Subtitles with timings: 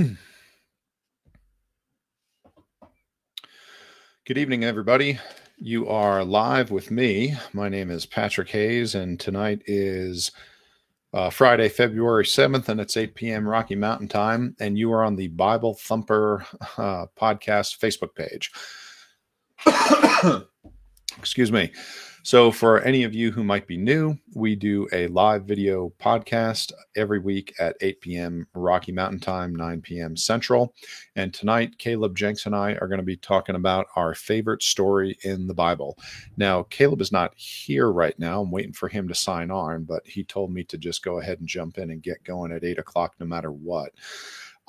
[4.26, 5.18] Good evening, everybody.
[5.58, 7.36] You are live with me.
[7.52, 10.30] My name is Patrick Hayes, and tonight is
[11.12, 13.46] uh, Friday, February 7th, and it's 8 p.m.
[13.46, 14.56] Rocky Mountain time.
[14.60, 16.46] And you are on the Bible Thumper
[16.78, 18.50] uh, podcast Facebook page.
[21.18, 21.72] Excuse me.
[22.22, 26.70] So, for any of you who might be new, we do a live video podcast
[26.94, 28.46] every week at 8 p.m.
[28.52, 30.16] Rocky Mountain Time, 9 p.m.
[30.18, 30.74] Central.
[31.16, 35.16] And tonight, Caleb Jenks and I are going to be talking about our favorite story
[35.24, 35.96] in the Bible.
[36.36, 38.42] Now, Caleb is not here right now.
[38.42, 41.40] I'm waiting for him to sign on, but he told me to just go ahead
[41.40, 43.92] and jump in and get going at 8 o'clock no matter what.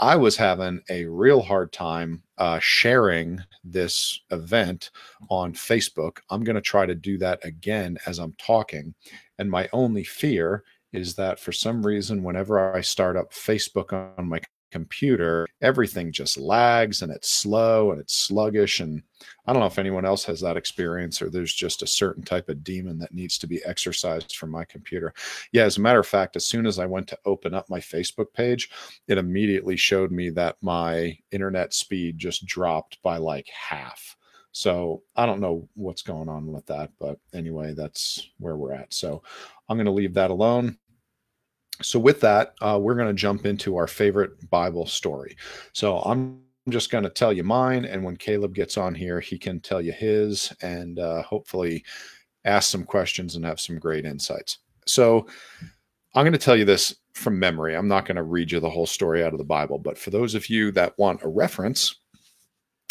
[0.01, 4.89] I was having a real hard time uh, sharing this event
[5.29, 6.17] on Facebook.
[6.31, 8.95] I'm going to try to do that again as I'm talking.
[9.37, 14.27] And my only fear is that for some reason, whenever I start up Facebook on
[14.27, 14.39] my
[14.71, 18.79] computer, everything just lags and it's slow and it's sluggish.
[18.79, 19.03] And
[19.45, 22.49] I don't know if anyone else has that experience or there's just a certain type
[22.49, 25.13] of demon that needs to be exercised from my computer.
[25.51, 27.79] Yeah, as a matter of fact, as soon as I went to open up my
[27.79, 28.69] Facebook page,
[29.07, 34.15] it immediately showed me that my internet speed just dropped by like half.
[34.53, 38.93] So I don't know what's going on with that, but anyway, that's where we're at.
[38.93, 39.23] So
[39.69, 40.77] I'm going to leave that alone
[41.81, 45.35] so with that uh, we're going to jump into our favorite bible story.
[45.73, 49.37] So i'm just going to tell you mine and when caleb gets on here he
[49.37, 51.83] can tell you his and uh, hopefully
[52.45, 54.59] ask some questions and have some great insights.
[54.85, 55.27] So
[56.15, 57.75] i'm going to tell you this from memory.
[57.75, 60.09] I'm not going to read you the whole story out of the bible but for
[60.11, 61.95] those of you that want a reference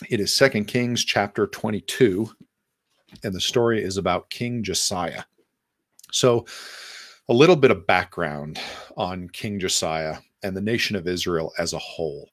[0.09, 2.31] it is second kings chapter 22
[3.23, 5.25] and the story is about king josiah.
[6.13, 6.47] So
[7.31, 8.61] a little bit of background
[8.97, 12.29] on King Josiah and the nation of Israel as a whole.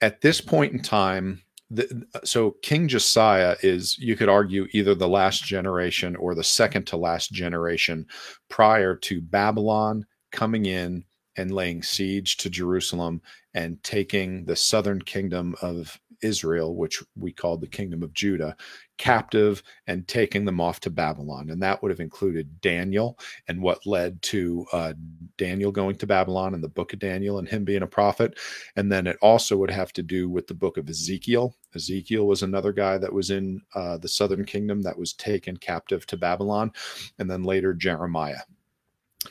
[0.00, 5.08] At this point in time, the, so King Josiah is, you could argue, either the
[5.08, 8.04] last generation or the second to last generation
[8.50, 11.04] prior to Babylon coming in
[11.36, 13.22] and laying siege to Jerusalem
[13.54, 18.56] and taking the southern kingdom of Israel, which we called the kingdom of Judah,
[18.98, 21.50] captive and taking them off to Babylon.
[21.50, 23.18] And that would have included Daniel
[23.48, 24.92] and what led to uh,
[25.36, 28.38] Daniel going to Babylon and the book of Daniel and him being a prophet.
[28.76, 31.56] And then it also would have to do with the book of Ezekiel.
[31.74, 36.06] Ezekiel was another guy that was in uh, the southern kingdom that was taken captive
[36.06, 36.72] to Babylon.
[37.18, 38.42] And then later, Jeremiah.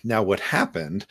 [0.03, 1.05] Now, what happened,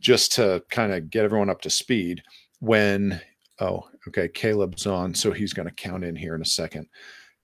[0.00, 2.22] just to kind of get everyone up to speed,
[2.60, 3.20] when
[3.60, 6.86] oh okay caleb's on so he's going to count in here in a second.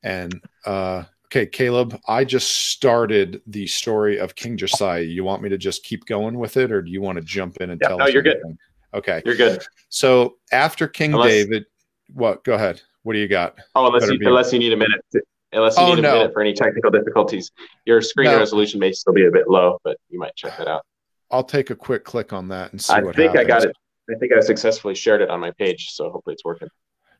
[0.02, 5.00] And uh okay caleb i just started the story of king josiah.
[5.02, 7.56] You want me to just keep going with it or do you want to jump
[7.58, 8.58] in and yeah, tell no you're anything?
[8.92, 9.22] good okay.
[9.24, 9.64] You're good.
[9.88, 11.64] So after king unless, david
[12.12, 12.82] what go ahead.
[13.04, 13.56] What do you got?
[13.74, 15.22] Oh unless you, unless you need a minute to,
[15.52, 16.12] unless you Oh, need a no.
[16.18, 17.50] minute for any technical difficulties.
[17.86, 18.38] Your screen No.
[18.38, 20.82] resolution may still be a bit low but you might check that out.
[21.30, 23.74] I'll take a quick click on that and see i what think i got it
[24.10, 26.68] i think i successfully shared it on my page so hopefully it's working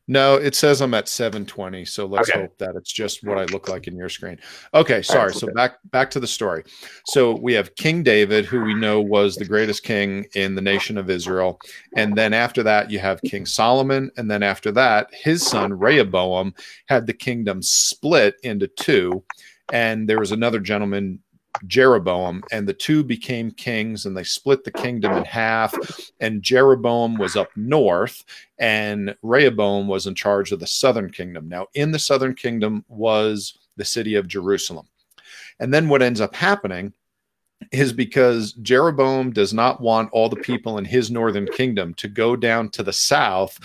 [0.05, 1.85] No, it says I'm at 720.
[1.85, 2.41] So let's Okay.
[2.41, 4.37] hope that it's just what I look like in your screen.
[4.73, 5.33] Okay, sorry.
[5.33, 5.53] So okay.
[5.53, 6.65] back back to the story.
[7.05, 10.97] So we have King David, who we know was the greatest king in the nation
[10.97, 11.57] of Israel,
[11.95, 16.53] and then after that you have King Solomon, and then after that his son Rehoboam
[16.87, 19.23] had the kingdom split into two,
[19.71, 21.19] and there was another gentleman.
[21.67, 25.73] Jeroboam and the two became kings and they split the kingdom in half
[26.19, 28.23] and Jeroboam was up north
[28.59, 31.47] and Rehoboam was in charge of the southern kingdom.
[31.47, 34.87] Now, in the southern kingdom was the city of Jerusalem.
[35.59, 36.93] And then what ends up happening
[37.71, 42.35] is because Jeroboam does not want all the people in his northern kingdom to go
[42.35, 43.59] down to the south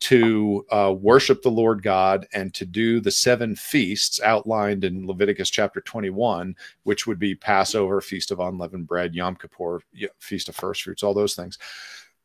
[0.00, 5.50] to uh, worship the Lord God and to do the seven feasts outlined in Leviticus
[5.50, 6.54] chapter 21,
[6.84, 9.80] which would be Passover, Feast of Unleavened Bread, Yom Kippur,
[10.18, 11.58] Feast of First Fruits, all those things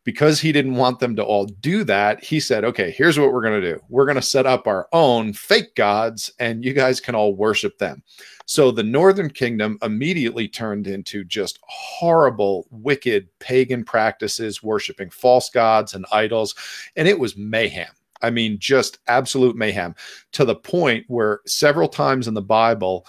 [0.04, 3.42] because he didn't want them to all do that, he said, okay, here's what we're
[3.42, 3.80] going to do.
[3.90, 7.78] We're going to set up our own fake gods, and you guys can all worship
[7.78, 8.04] them.
[8.45, 15.94] So the northern kingdom immediately turned into just horrible, wicked pagan practices, worshiping false gods
[15.94, 16.56] and idols.
[16.95, 17.92] And it was mayhem.
[18.22, 19.95] I mean, just absolute mayhem
[20.31, 23.06] to the point where several times in the Bible,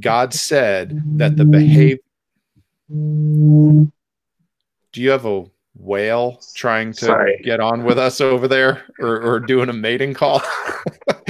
[0.00, 1.98] God said that the behavior.
[2.90, 3.92] Do
[4.94, 5.44] you have a
[5.74, 7.40] whale trying to Sorry.
[7.44, 10.42] get on with us over there or, or doing a mating call?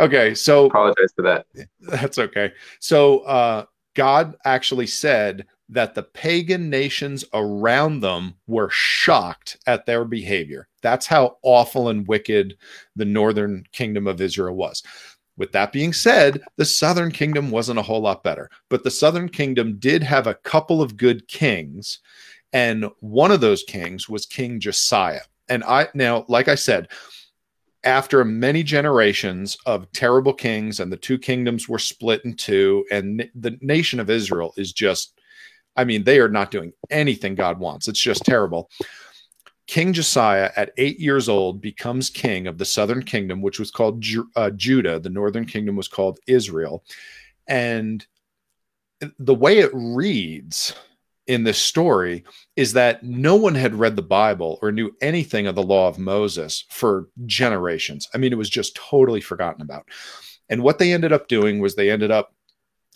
[0.00, 1.46] okay, so apologize for that
[1.80, 2.52] that's okay.
[2.80, 3.64] So uh,
[3.94, 10.66] God actually said that the pagan nations around them were shocked at their behavior.
[10.82, 12.56] That's how awful and wicked
[12.96, 14.82] the northern kingdom of Israel was.
[15.36, 19.28] With that being said, the southern kingdom wasn't a whole lot better, but the southern
[19.28, 22.00] kingdom did have a couple of good kings.
[22.52, 25.22] And one of those kings was King Josiah.
[25.48, 26.88] And I, now, like I said,
[27.84, 33.28] after many generations of terrible kings and the two kingdoms were split in two and
[33.34, 35.18] the nation of israel is just
[35.76, 37.88] i mean they are not doing anything god wants.
[37.88, 38.70] It's just terrible.
[39.66, 44.00] King josiah at eight years old becomes king of the southern kingdom which was called
[44.00, 44.98] Ju- uh, judah.
[44.98, 46.84] The northern kingdom was called israel.
[47.46, 48.04] And
[49.18, 50.74] the way it reads
[51.30, 52.24] in this story
[52.56, 55.96] is that no one had read the Bible or knew anything of the law of
[55.96, 58.08] Moses for generations.
[58.12, 59.86] I mean, it was just totally forgotten about.
[60.48, 62.34] And what they ended up doing was they ended up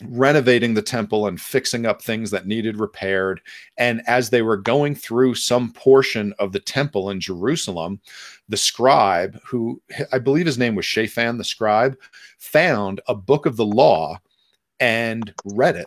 [0.03, 3.41] renovating the temple and fixing up things that needed repaired.
[3.79, 8.01] And as they were going through some portion of the temple in Jerusalem,
[8.49, 9.81] the scribe, who
[10.13, 11.97] I believe his name was Shaphan, the scribe,
[12.41, 14.19] found a book of the law
[14.81, 15.87] and read it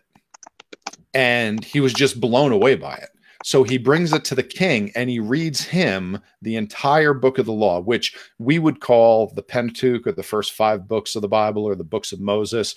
[1.13, 3.09] and he was just blown away by it.
[3.43, 7.45] So he brings it to the king and he reads him the entire book of
[7.45, 11.27] the law, which we would call the Pentateuch or the first five books of the
[11.27, 12.75] Bible or the books of Moses.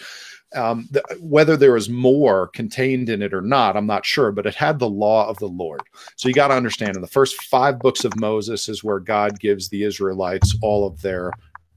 [0.55, 4.47] Um, the, whether there is more contained in it or not, I'm not sure, but
[4.47, 5.81] it had the law of the Lord.
[6.17, 9.41] So you got to understand in the first five books of Moses is where God
[9.41, 11.33] gives the Israelites all of their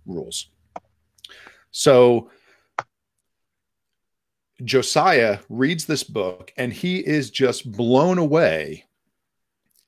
[0.05, 0.49] rules.
[1.71, 2.29] So
[4.63, 8.85] Josiah reads this book and he is just blown away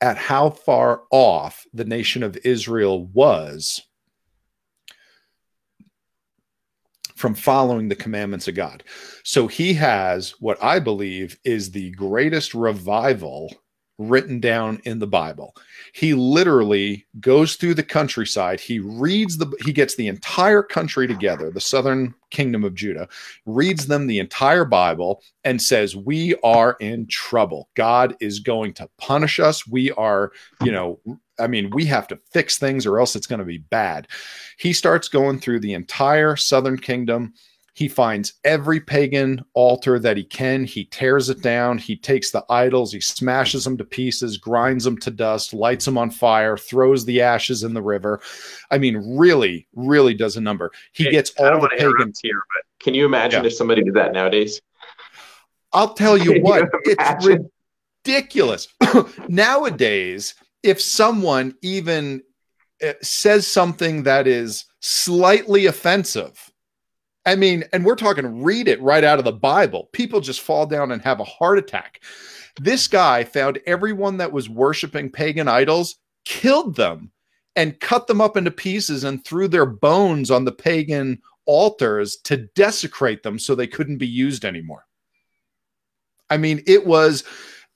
[0.01, 3.81] at how far off the nation of Israel was
[7.15, 8.83] from following the commandments of God.
[9.23, 13.53] So he has what I believe is the greatest revival
[13.97, 15.55] written down in the Bible.
[15.93, 18.59] He literally goes through the countryside.
[18.59, 23.07] He reads the he gets the entire country together, the southern kingdom of Judah,
[23.45, 27.69] reads them the entire Bible and says, "We are in trouble.
[27.75, 29.65] God is going to punish us.
[29.65, 30.31] We are,
[30.63, 30.99] you know,
[31.39, 34.07] I mean, we have to fix things or else it's going to be bad."
[34.57, 37.33] He starts going through the entire southern kingdom
[37.75, 40.63] he finds every pagan altar that he can.
[40.63, 41.77] He tears it down.
[41.77, 45.97] He takes the idols, he smashes them to pieces, grinds them to dust, lights them
[45.97, 48.21] on fire, throws the ashes in the river.
[48.71, 50.71] I mean, really, really does a number.
[50.93, 53.47] He hey, gets all the pagans here, but can you imagine yeah.
[53.47, 54.61] if somebody did that nowadays?
[55.73, 57.49] I'll tell you what, you it's
[58.05, 58.69] ridiculous.
[59.27, 62.23] nowadays, if someone even
[62.79, 66.51] eh, says something that is slightly offensive,
[67.25, 69.89] I mean, and we're talking read it right out of the Bible.
[69.93, 72.01] People just fall down and have a heart attack.
[72.59, 77.11] This guy found everyone that was worshiping pagan idols, killed them,
[77.55, 82.37] and cut them up into pieces and threw their bones on the pagan altars to
[82.55, 84.85] desecrate them so they couldn't be used anymore.
[86.29, 87.23] I mean, it was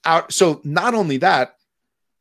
[0.05, 0.33] out.
[0.33, 1.55] So, not only that,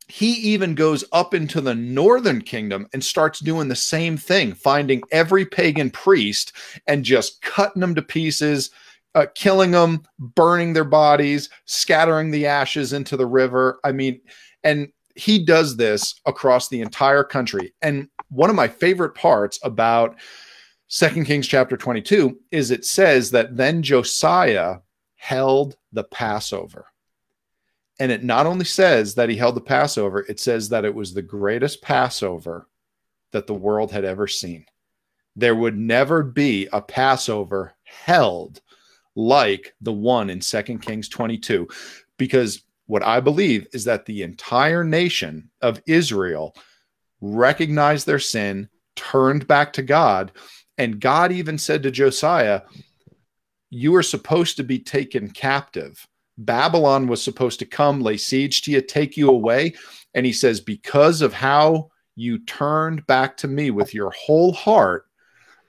[0.09, 5.03] he even goes up into the northern kingdom and starts doing the same thing, finding
[5.13, 6.53] every pagan priest
[6.87, 8.71] and just cutting them to pieces,
[9.15, 13.79] uh, killing them, burning their bodies, scattering the ashes into the river.
[13.85, 14.21] I mean,
[14.65, 17.75] and he does this across the entire country.
[17.83, 20.17] And one of my favorite parts about
[20.87, 24.77] Second Kings chapter 22 is it says that then Josiah
[25.17, 26.87] held the Passover.
[27.99, 31.13] And it not only says that he held the Passover, it says that it was
[31.13, 32.69] the greatest Passover
[33.33, 34.65] that the world had ever seen.
[35.35, 38.61] There would never be a Passover held
[39.15, 41.69] like the one in 2 Kings 22
[42.19, 46.55] because what I believe is that the entire nation of Israel
[47.21, 50.33] recognized their sin, turned back to God,
[50.79, 52.63] and God even said to Josiah,
[53.71, 56.07] You are supposed to be taken captive
[56.39, 59.75] Babylon was supposed to come, lay siege to you, take you away.
[60.15, 65.07] And he says, Because of how you turned back to me with your whole heart,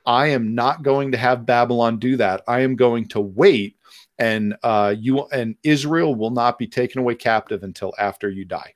[0.06, 2.44] I am not going to have Babylon do that.
[2.48, 3.78] I am going to wait,
[4.18, 8.76] and uh, you and Israel will not be taken away captive until after you die.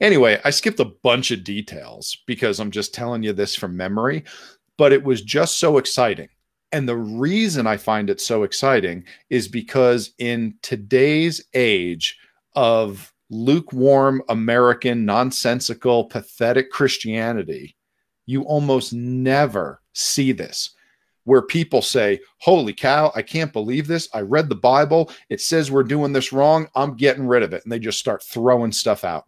[0.00, 4.24] Anyway, I skipped a bunch of details because I'm just telling you this from memory,
[4.76, 6.28] but it was just so exciting.
[6.72, 12.18] And the reason I find it so exciting is because in today's age
[12.54, 17.76] of lukewarm American, nonsensical, pathetic Christianity,
[18.26, 20.70] you almost never see this.
[21.24, 24.08] where people say, Holy cow, I can't believe this.
[24.14, 25.10] I read the Bible.
[25.28, 26.68] It says we're doing this wrong.
[26.74, 27.64] I'm getting rid of it.
[27.64, 29.24] And they just start throwing stuff out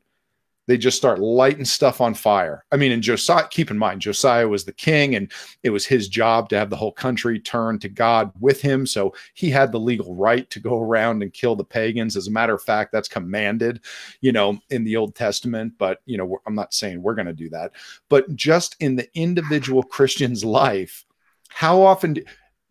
[0.69, 2.63] they just start lighting stuff on fire.
[2.71, 5.33] I mean, and Josiah, keep in mind, Josiah was the king and
[5.63, 8.87] it was his job to have the whole country turn to God with him.
[8.87, 12.17] So he had the legal right to go around and kill the pagans.
[12.17, 13.81] As a matter of fact, that's commanded,
[14.21, 15.73] you know, in the Old Testament.
[15.79, 17.73] But, you know, I'm not saying we're going to do that.
[18.11, 21.07] But just in the individual Christian's life,
[21.49, 22.23] how often, do,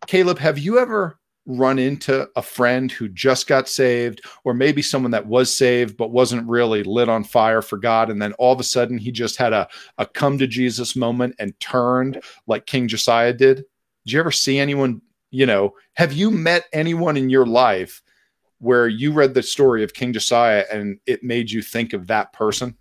[0.06, 5.10] Caleb, have you ever run into a friend who just got saved, or maybe someone
[5.10, 8.10] that was saved but wasn't really lit on fire for God.
[8.10, 11.34] And then all of a sudden he just had a, a come to Jesus moment
[11.38, 13.64] and turned like King Josiah did.
[14.04, 15.00] Did you ever see anyone,
[15.30, 18.02] you know, have you met anyone in your life
[18.58, 22.32] where you read the story of King Josiah and it made you think of that
[22.34, 22.76] person?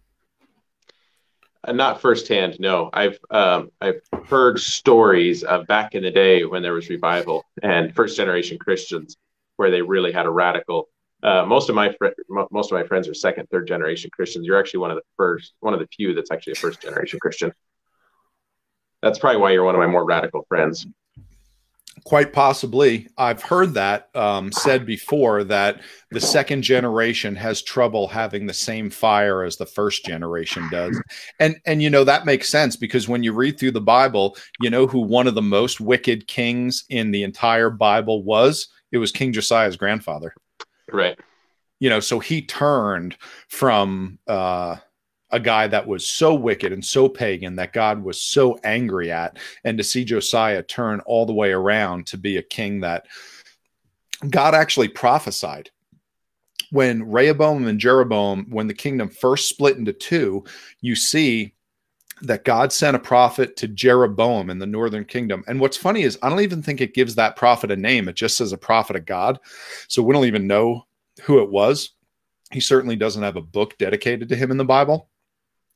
[1.68, 2.90] Uh, not firsthand, no.
[2.94, 7.94] I've um, I've heard stories of back in the day when there was revival and
[7.94, 9.18] first generation Christians
[9.58, 10.88] where they really had a radical.
[11.22, 12.08] Uh, most of my fr-
[12.52, 14.46] most of my friends are second, third generation Christians.
[14.46, 17.20] You're actually one of the first, one of the few that's actually a first generation
[17.20, 17.52] Christian.
[19.02, 20.88] That's probably why you're one of my more radical friends.
[22.06, 23.08] Quite possibly.
[23.18, 28.90] I've heard that um, said before that the second generation has trouble having the same
[28.90, 31.00] fire as the first generation does.
[31.40, 34.70] And and you know that makes sense because when you read through the Bible, you
[34.70, 38.68] know who one of the most wicked kings in the entire Bible was?
[38.92, 40.34] It was King Josiah's grandfather.
[40.92, 41.20] Right.
[41.80, 43.18] You know, so he turned
[43.50, 44.78] from uh
[45.32, 49.38] a guy that was so wicked and so pagan that God was so angry at,
[49.64, 53.08] and to see Josiah turn all the way around to be a king that
[54.30, 55.70] God actually prophesied.
[56.72, 60.44] When Rehoboam and Jeroboam, when the kingdom first split into two,
[60.82, 61.54] you see
[62.24, 65.44] that God sent a prophet to Jeroboam in the northern kingdom.
[65.48, 68.08] And what's funny is, I don't even think it gives that prophet a name.
[68.08, 69.40] It just says a prophet of God.
[69.88, 70.88] So we don't even know
[71.24, 71.92] who it was.
[72.52, 75.10] He certainly doesn't have a book dedicated to him in the Bible.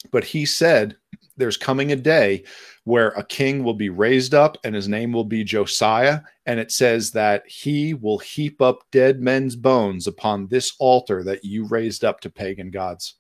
[0.10, 0.98] But he said,
[1.38, 2.43] There's coming a day
[2.84, 6.22] where a king will be raised up and his name will be Josiah.
[6.46, 11.46] And it says that he will heap up dead men's bones upon this altar that
[11.46, 13.15] you raised up to pagan gods.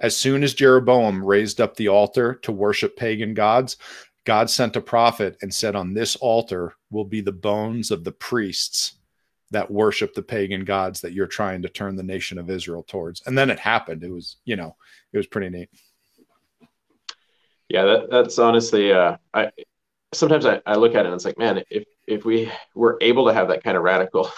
[0.00, 3.76] As soon as Jeroboam raised up the altar to worship pagan gods,
[4.24, 8.12] God sent a prophet and said, On this altar will be the bones of the
[8.12, 8.94] priests
[9.50, 13.22] that worship the pagan gods that you're trying to turn the nation of Israel towards.
[13.26, 14.04] And then it happened.
[14.04, 14.76] It was, you know,
[15.12, 15.68] it was pretty neat.
[17.68, 19.50] Yeah, that, that's honestly, uh, I
[20.12, 23.26] sometimes I, I look at it and it's like, man, if if we were able
[23.26, 24.30] to have that kind of radical,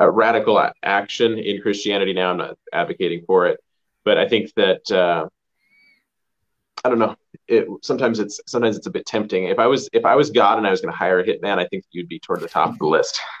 [0.00, 3.58] uh, radical action in Christianity now, I'm not advocating for it,
[4.04, 5.28] but I think that uh,
[6.84, 7.16] I don't know.
[7.48, 9.44] It sometimes it's sometimes it's a bit tempting.
[9.44, 11.58] If I was if I was God and I was going to hire a hitman,
[11.58, 13.20] I think you'd be toward the top of the list.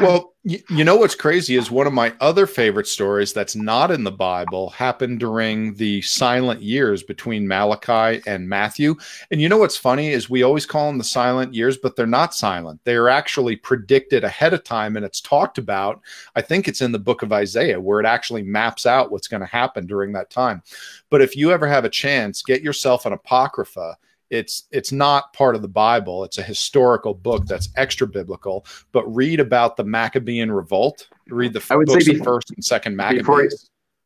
[0.00, 3.90] well, you, you know what's crazy is one of my other favorite stories that's not
[3.90, 8.94] in the Bible happened during the silent years between Malachi and Matthew.
[9.30, 12.06] And you know what's funny is we always call them the silent years, but they're
[12.06, 12.78] not silent.
[12.84, 16.02] They are actually predicted ahead of time and it's talked about.
[16.36, 19.40] I think it's in the book of Isaiah where it actually maps out what's going
[19.40, 20.62] to happen during that time.
[21.08, 23.96] But if you ever have a chance, get yourself an apocrypha
[24.30, 26.24] it's it's not part of the bible.
[26.24, 31.08] It's a historical book that's extra biblical but read about the maccabean revolt.
[31.28, 33.22] Read the I would books say before, first and second maccabees.
[33.22, 33.48] before,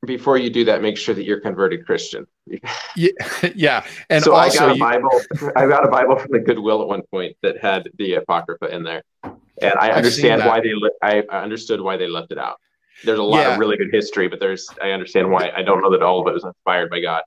[0.06, 2.26] before you do that make sure that you're converted christian.
[2.96, 3.10] Yeah
[3.54, 3.84] yeah.
[4.10, 5.20] And so i got a bible
[5.56, 8.82] i got a bible from the goodwill at one point that had the apocrypha in
[8.82, 9.02] there.
[9.22, 10.72] And i understand why they
[11.02, 12.56] I, I understood why they left it out.
[13.04, 13.52] There's a lot yeah.
[13.52, 16.26] of really good history but there's i understand why i don't know that all of
[16.26, 17.22] it was inspired by god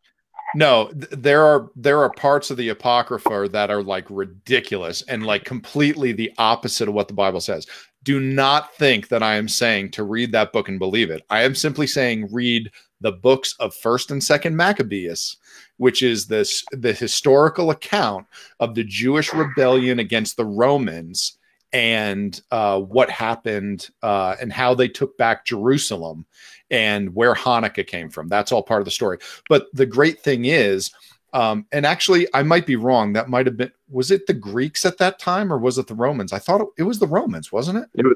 [0.55, 5.25] no, th- there are there are parts of the apocrypha that are like ridiculous and
[5.25, 7.67] like completely the opposite of what the Bible says.
[8.03, 11.23] Do not think that I am saying to read that book and believe it.
[11.29, 15.37] I am simply saying read the books of First and Second Maccabees,
[15.77, 18.25] which is this the historical account
[18.59, 21.37] of the Jewish rebellion against the Romans
[21.73, 26.25] and uh, what happened uh, and how they took back Jerusalem
[26.71, 28.27] and where Hanukkah came from.
[28.27, 29.19] That's all part of the story.
[29.49, 30.91] But the great thing is,
[31.33, 33.13] um, and actually, I might be wrong.
[33.13, 35.95] That might have been was it the Greeks at that time or was it the
[35.95, 36.33] Romans?
[36.33, 37.89] I thought it, it was the Romans, wasn't it?
[37.93, 38.15] it was,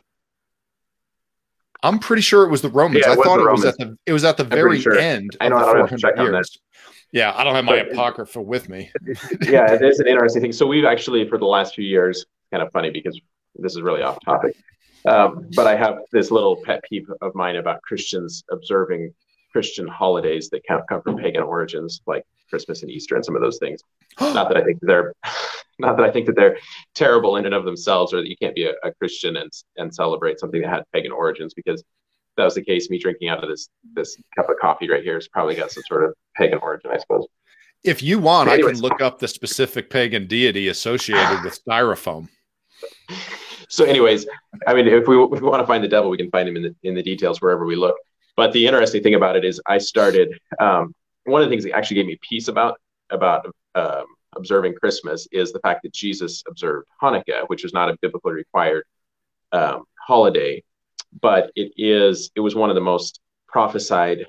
[1.84, 3.06] I'm pretty sure it was the Romans.
[3.06, 4.98] Yeah, I thought it was at the it was at the I'm very sure.
[4.98, 5.38] end.
[5.40, 5.58] I know.
[5.58, 6.58] I don't have to years.
[7.12, 8.92] Yeah, I don't have my but, apocrypha with me.
[9.42, 10.52] yeah, there's an interesting thing.
[10.52, 13.20] So we've actually, for the last few years, kind of funny because
[13.56, 14.56] this is really off topic.
[15.08, 19.14] Um, but I have this little pet peeve of mine about Christians observing
[19.52, 23.42] Christian holidays that come, come from pagan origins, like Christmas and Easter and some of
[23.42, 23.82] those things.
[24.20, 25.14] not that I think they're
[25.80, 26.58] not that I think that they're
[26.94, 29.94] terrible in and of themselves, or that you can't be a, a Christian and and
[29.94, 31.84] celebrate something that had pagan origins, because
[32.38, 32.90] that was the case.
[32.90, 35.84] Me drinking out of this this cup of coffee right here has probably got some
[35.88, 37.28] sort of pagan origin, I suppose.
[37.84, 42.30] If you want, anyways, I can look up the specific pagan deity associated with styrofoam.
[43.75, 44.25] So, anyways,
[44.67, 46.55] I mean, if we, if we want to find the devil, we can find him
[46.55, 47.98] in the in the details wherever we look.
[48.38, 50.39] But the interesting thing about it is, I started.
[50.62, 52.79] Um, one of the things that actually gave me peace about
[53.10, 54.05] about um,
[54.38, 58.86] observing Christmas is the fact that Jesus observed Hanukkah, which is not a biblically required
[59.51, 60.63] um, holiday,
[61.20, 62.32] but it is.
[62.34, 64.25] It was one of the most prophesied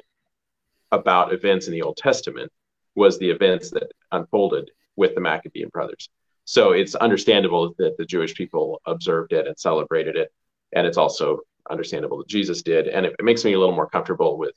[0.91, 2.51] about events in the Old Testament
[2.97, 6.09] was the events that unfolded with the Maccabean brothers.
[6.47, 10.33] So it's understandable that the Jewish people observed it and celebrated it,
[10.73, 13.89] and it's also understandable that Jesus did, and it, it makes me a little more
[13.89, 14.55] comfortable with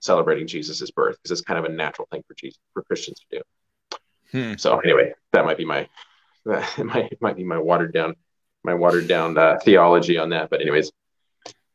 [0.00, 3.38] celebrating Jesus's birth because it's kind of a natural thing for Jesus for Christians to
[3.38, 3.98] do.
[4.32, 4.56] Hmm.
[4.56, 5.88] So anyway, that might be my
[6.46, 8.16] it might might be my watered down
[8.64, 10.48] my watered down uh, theology on that.
[10.48, 10.90] But anyways,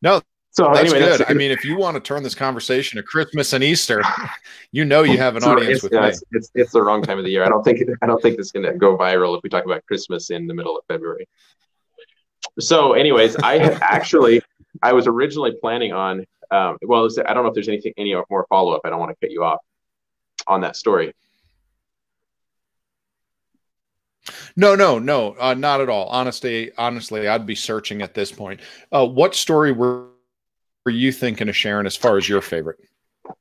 [0.02, 0.22] no,
[0.52, 1.20] so that's anyway, good.
[1.22, 4.04] That's I mean, if you want to turn this conversation to Christmas and Easter,
[4.72, 6.08] you know you have an audience with yeah, me.
[6.10, 7.46] It's, it's, it's, the wrong time of the year.
[7.46, 9.64] I don't think I don't think this is going to go viral if we talk
[9.64, 11.26] about Christmas in the middle of February.
[12.60, 14.42] So, anyways, I actually
[14.84, 16.26] I was originally planning on.
[16.52, 18.82] Um, well, I don't know if there's anything any more follow up.
[18.84, 19.60] I don't want to cut you off
[20.48, 21.14] on that story.
[24.58, 26.08] No, no, no, uh, not at all.
[26.08, 28.60] Honestly, honestly, I'd be searching at this point.
[28.92, 30.11] Uh, what story were
[30.86, 32.80] were you thinking of sharing as far as your favorite?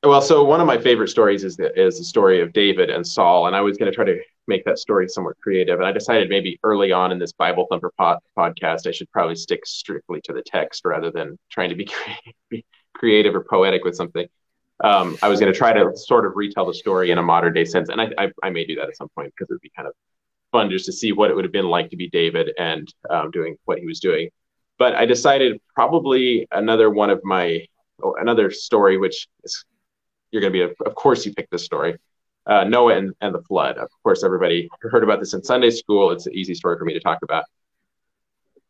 [0.03, 3.07] Well, so one of my favorite stories is the, is the story of David and
[3.07, 5.79] Saul, and I was going to try to make that story somewhat creative.
[5.79, 9.37] And I decided maybe early on in this Bible Thumper pod, podcast, I should probably
[9.37, 11.89] stick strictly to the text rather than trying to be,
[12.51, 14.27] be creative or poetic with something.
[14.83, 17.53] Um, I was going to try to sort of retell the story in a modern
[17.53, 19.61] day sense, and I, I, I may do that at some point because it would
[19.61, 19.95] be kind of
[20.53, 23.31] fun just to see what it would have been like to be David and um,
[23.31, 24.31] doing what he was doing
[24.81, 27.67] but I decided probably another one of my
[28.03, 29.67] oh, another story, which is
[30.31, 31.99] you're going to be, of course, you picked this story,
[32.47, 33.77] uh, Noah and, and the flood.
[33.77, 36.13] Of course, everybody heard about this in Sunday school.
[36.13, 37.45] It's an easy story for me to talk about.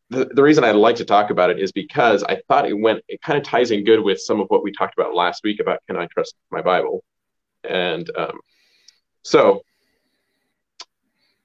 [0.08, 3.04] The, the reason I'd like to talk about it is because I thought it went,
[3.06, 5.60] it kind of ties in good with some of what we talked about last week
[5.60, 7.04] about can I trust my Bible?
[7.62, 8.40] And um,
[9.22, 9.62] so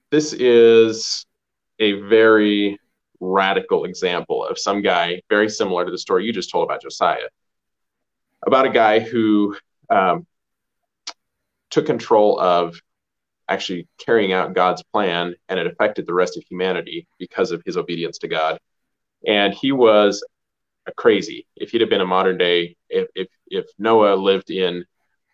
[0.09, 1.27] this is
[1.77, 2.79] a very
[3.19, 7.27] radical example of some guy very similar to the story you just told about Josiah,
[8.45, 9.55] about a guy who
[9.89, 10.25] um,
[11.69, 12.79] took control of
[13.47, 17.77] actually carrying out God's plan, and it affected the rest of humanity because of his
[17.77, 18.59] obedience to God.
[19.27, 20.23] And he was
[20.87, 21.47] a crazy.
[21.55, 24.85] If he'd have been a modern day, if if, if Noah lived in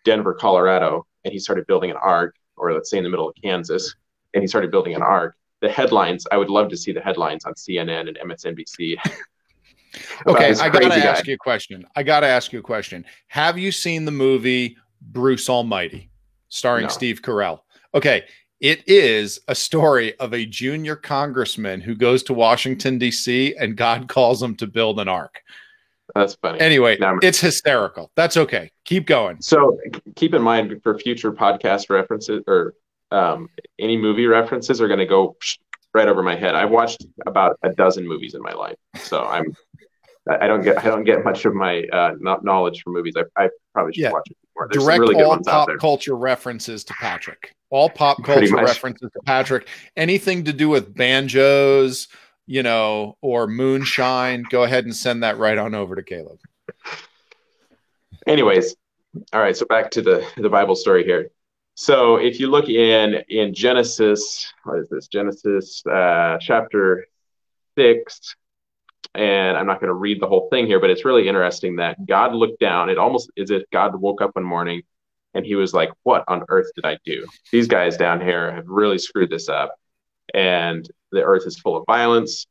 [0.04, 3.34] Denver, Colorado, and he started building an ark, or let's say in the middle of
[3.42, 3.94] Kansas,
[4.34, 6.26] and he started building an ark, the headlines.
[6.30, 8.96] I would love to see the headlines on CNN and MSNBC.
[10.26, 11.86] okay, I got to ask you a question.
[11.96, 13.06] I got to ask you a question.
[13.28, 16.10] Have you seen the movie Bruce Almighty,
[16.50, 16.90] starring no.
[16.90, 17.60] Steve Carell?
[17.94, 18.24] Okay,
[18.60, 23.54] it is a story of a junior congressman who goes to Washington D.C.
[23.58, 25.40] and God calls him to build an ark.
[26.14, 26.60] That's funny.
[26.60, 28.10] Anyway, it's hysterical.
[28.16, 28.70] That's okay.
[28.84, 29.40] Keep going.
[29.40, 29.78] So
[30.14, 32.74] keep in mind for future podcast references or
[33.12, 33.48] um,
[33.78, 35.36] any movie references are going to go
[35.94, 36.54] right over my head.
[36.54, 39.54] I've watched about a dozen movies in my life, so I'm
[40.28, 43.14] I don't get I don't get much of my uh, knowledge from movies.
[43.16, 44.12] I, I probably should yeah.
[44.12, 44.68] watch it more.
[44.70, 47.54] There's Direct really all pop culture references to Patrick.
[47.70, 49.68] All pop culture references to Patrick.
[49.96, 52.08] Anything to do with banjos,
[52.46, 54.44] you know, or moonshine.
[54.50, 56.38] Go ahead and send that right on over to Caleb.
[58.26, 58.76] Anyways,
[59.32, 59.56] all right.
[59.56, 61.30] So back to the the Bible story here.
[61.74, 65.08] So if you look in in Genesis, what is this?
[65.08, 67.06] Genesis uh, chapter
[67.76, 68.36] six,
[69.14, 72.04] and I'm not going to read the whole thing here, but it's really interesting that
[72.06, 72.90] God looked down.
[72.90, 74.82] It almost is if God woke up one morning
[75.34, 77.26] and he was like, "What on earth did I do?
[77.50, 79.74] These guys down here have really screwed this up,
[80.34, 82.46] and the earth is full of violence."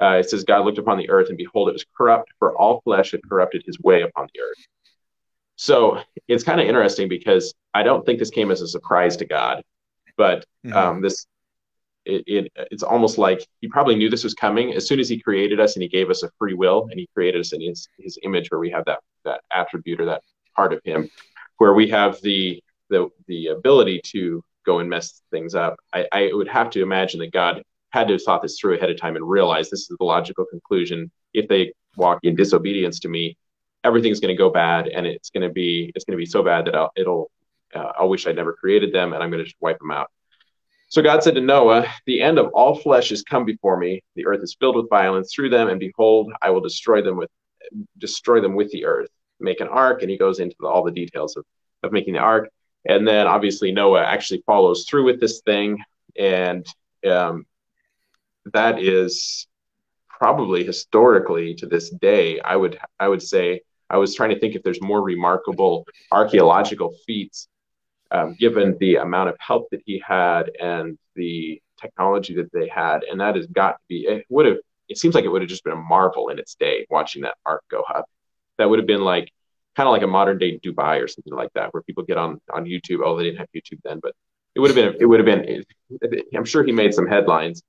[0.00, 2.82] Uh, it says God looked upon the earth and behold, it was corrupt, for all
[2.82, 4.66] flesh had corrupted his way upon the earth.
[5.56, 9.24] So it's kind of interesting because I don't think this came as a surprise to
[9.24, 9.62] God,
[10.16, 10.76] but mm-hmm.
[10.76, 11.26] um, this
[12.04, 15.18] it, it, it's almost like he probably knew this was coming as soon as he
[15.18, 17.88] created us and he gave us a free will and he created us in his,
[17.98, 20.22] his image where we have that that attribute or that
[20.54, 21.10] part of him
[21.58, 25.76] where we have the the the ability to go and mess things up.
[25.92, 28.90] I, I would have to imagine that God had to have thought this through ahead
[28.90, 31.10] of time and realized this is the logical conclusion.
[31.34, 33.36] If they walk in disobedience to me,
[33.86, 36.42] everything's going to go bad and it's going to be it's going to be so
[36.42, 37.30] bad that I'll, it'll
[37.74, 40.10] uh, I wish I'd never created them, and I'm going to just wipe them out.
[40.88, 44.02] So God said to Noah, The end of all flesh has come before me.
[44.14, 47.30] The earth is filled with violence through them, and behold, I will destroy them with
[47.98, 49.10] destroy them with the earth.
[49.40, 51.44] Make an ark, and he goes into the, all the details of,
[51.82, 52.48] of making the ark.
[52.88, 55.78] And then obviously Noah actually follows through with this thing,
[56.18, 56.64] and
[57.08, 57.46] um,
[58.52, 59.48] that is
[60.08, 62.40] probably historically to this day.
[62.40, 66.94] I would I would say I was trying to think if there's more remarkable archaeological
[67.06, 67.48] feats
[68.10, 73.04] um, given the amount of help that he had and the technology that they had.
[73.04, 75.48] And that has got to be, it would have, it seems like it would have
[75.48, 78.06] just been a marvel in its day watching that ark go up.
[78.58, 79.30] That would have been like,
[79.74, 82.40] kind of like a modern day Dubai or something like that, where people get on,
[82.52, 83.00] on YouTube.
[83.04, 84.14] Oh, they didn't have YouTube then, but
[84.54, 85.64] it would have been, it would have been,
[86.34, 87.62] I'm sure he made some headlines.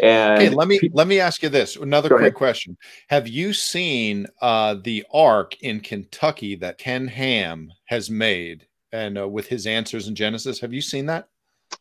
[0.00, 1.76] And okay, let me let me ask you this.
[1.76, 2.34] Another quick ahead.
[2.34, 2.76] question.
[3.08, 9.28] Have you seen uh, the ark in Kentucky that Ken Ham has made and uh,
[9.28, 10.60] with his answers in Genesis.
[10.60, 11.28] Have you seen that?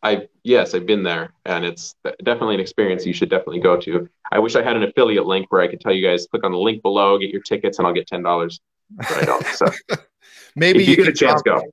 [0.04, 4.08] I yes, I've been there, and it's definitely an experience you should definitely go to.
[4.32, 6.52] I wish I had an affiliate link where I could tell you guys click on
[6.52, 8.60] the link below, get your tickets, and I'll get ten dollars.
[8.92, 9.46] But I don't.
[9.48, 9.66] So
[10.56, 11.64] maybe if you, you get a chance, go.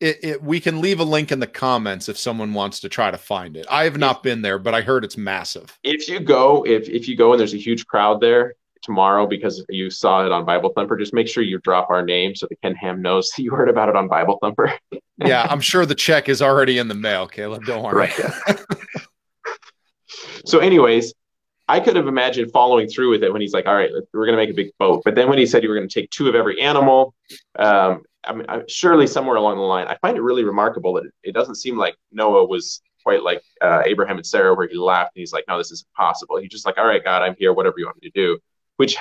[0.00, 3.10] It, it, we can leave a link in the comments if someone wants to try
[3.10, 3.66] to find it.
[3.68, 5.76] I have not been there, but I heard it's massive.
[5.82, 9.64] If you go, if if you go and there's a huge crowd there, tomorrow because
[9.68, 12.60] you saw it on Bible Thumper, just make sure you drop our name so that
[12.62, 14.72] Ken Ham knows you heard about it on Bible Thumper.
[15.18, 17.64] yeah, I'm sure the check is already in the mail, Caleb.
[17.64, 17.94] Don't worry.
[17.94, 18.56] Right, yeah.
[20.46, 21.12] so, anyways,
[21.68, 24.38] I could have imagined following through with it when he's like, "All right, we're going
[24.38, 26.10] to make a big boat," but then when he said you were going to take
[26.10, 27.14] two of every animal,
[27.58, 31.12] um, I mean, surely somewhere along the line, I find it really remarkable that it,
[31.24, 35.12] it doesn't seem like Noah was quite like uh, Abraham and Sarah, where he laughed
[35.16, 37.52] and he's like, "No, this is impossible." He's just like, "All right, God, I'm here.
[37.52, 38.38] Whatever you want me to do."
[38.78, 38.96] which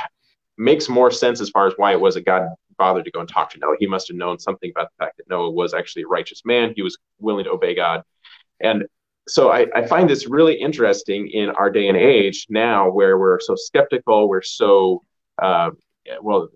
[0.57, 3.29] makes more sense as far as why it was that God bothered to go and
[3.29, 3.75] talk to Noah.
[3.79, 6.73] He must have known something about the fact that Noah was actually a righteous man.
[6.75, 8.03] He was willing to obey God.
[8.59, 8.85] And
[9.27, 13.39] so I, I find this really interesting in our day and age now where we're
[13.39, 15.03] so skeptical, we're so,
[15.41, 15.71] uh,
[16.21, 16.49] well,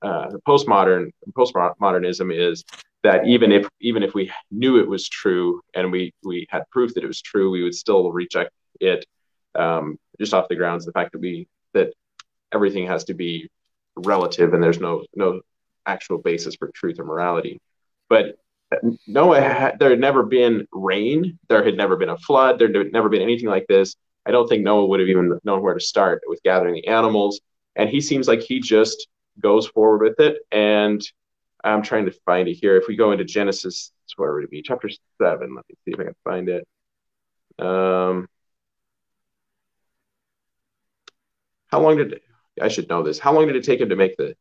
[0.00, 2.64] the, uh, postmodern postmodernism is
[3.02, 6.94] that even if even if we knew it was true and we we had proof
[6.94, 9.04] that it was true, we would still reject it
[9.54, 11.92] um, just off the grounds of the fact that we that
[12.52, 13.48] everything has to be
[13.96, 15.40] relative and there's no no
[15.86, 17.60] actual basis for truth or morality.
[18.08, 18.36] But
[19.06, 21.38] Noah, had, there had never been rain.
[21.48, 22.58] There had never been a flood.
[22.58, 23.96] There had never been anything like this.
[24.24, 27.40] I don't think Noah would have even known where to start with gathering the animals.
[27.76, 29.08] And he seems like he just
[29.40, 30.38] goes forward with it.
[30.50, 31.02] And
[31.64, 32.76] I'm trying to find it here.
[32.76, 34.62] If we go into Genesis, where would it be?
[34.62, 34.90] Chapter
[35.20, 35.54] seven.
[35.54, 36.66] Let me see if I can find it.
[37.58, 38.28] Um,
[41.68, 42.22] how long did it,
[42.60, 43.18] I should know this.
[43.18, 44.36] How long did it take him to make the?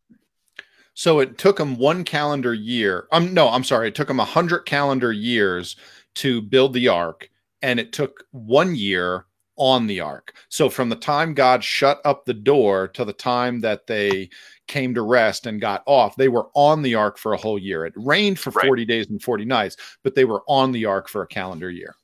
[0.94, 3.08] So it took him one calendar year.
[3.12, 3.88] Um, no, I'm sorry.
[3.88, 5.78] It took him a hundred calendar years
[6.16, 7.30] to build the ark,
[7.62, 9.26] and it took one year
[9.62, 10.34] on the ark.
[10.50, 14.32] So from the time God shut up the door to the time that they
[14.68, 17.86] came to rest and got off, they were on the ark for a whole year.
[17.86, 18.66] It rained for right.
[18.66, 21.96] 40 days and 40 nights, but they were on the ark for a calendar year.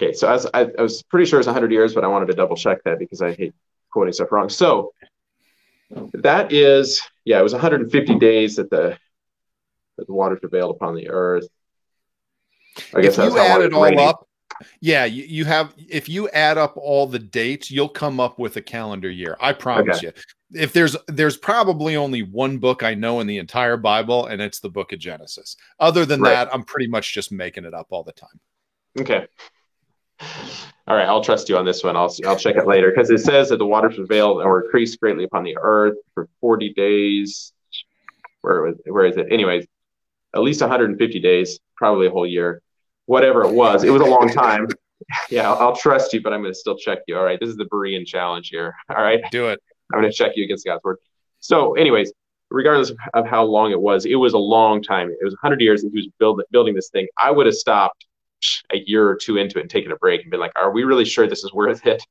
[0.00, 2.26] Okay, so I was, I, I was pretty sure it's 100 years, but I wanted
[2.26, 3.52] to double check that because I hate
[3.90, 4.48] quoting stuff wrong.
[4.48, 4.92] So
[5.90, 8.96] that is, yeah, it was 150 days that the
[9.96, 11.48] that the water prevailed upon the earth.
[12.94, 14.25] I guess if you add it all up,
[14.80, 15.74] yeah, you, you have.
[15.88, 19.36] If you add up all the dates, you'll come up with a calendar year.
[19.40, 20.06] I promise okay.
[20.06, 20.60] you.
[20.62, 24.60] If there's there's probably only one book I know in the entire Bible, and it's
[24.60, 25.56] the Book of Genesis.
[25.80, 26.30] Other than right.
[26.30, 28.40] that, I'm pretty much just making it up all the time.
[28.98, 29.26] Okay.
[30.88, 31.96] All right, I'll trust you on this one.
[31.96, 35.24] I'll I'll check it later because it says that the waters prevailed or increased greatly
[35.24, 37.52] upon the earth for 40 days.
[38.42, 39.26] Where was where is it?
[39.30, 39.66] Anyways,
[40.34, 42.62] at least 150 days, probably a whole year,
[43.06, 43.84] whatever it was.
[43.84, 44.68] It was a long time.
[45.30, 47.16] yeah, I'll, I'll, trust you, but I'm going to still check you.
[47.16, 48.74] All right, this is the Berean challenge here.
[48.88, 49.60] All right, do it.
[49.92, 50.98] I'm going to check you against God's word.
[51.40, 52.12] So, anyways,
[52.50, 55.08] regardless of how long it was, it was a long time.
[55.08, 57.06] It was 100 years that he was build, building this thing.
[57.20, 58.06] I would have stopped
[58.72, 60.84] a year or two into it and taken a break and been like, are we
[60.84, 62.02] really sure this is worth it?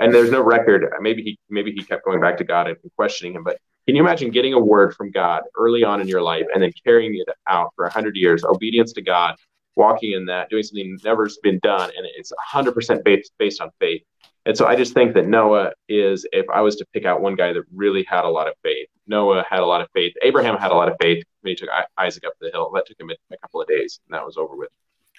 [0.00, 0.86] And there's no record.
[1.00, 3.44] Maybe he maybe he kept going back to God and questioning him.
[3.44, 6.62] But can you imagine getting a word from God early on in your life and
[6.62, 9.36] then carrying it out for hundred years, obedience to God,
[9.76, 13.70] walking in that, doing something never's been done, and it's hundred percent based based on
[13.80, 14.02] faith.
[14.46, 17.34] And so I just think that Noah is, if I was to pick out one
[17.34, 20.14] guy that really had a lot of faith, Noah had a lot of faith.
[20.22, 22.70] Abraham had a lot of faith when he took Isaac up the hill.
[22.74, 24.70] That took him a couple of days, and that was over with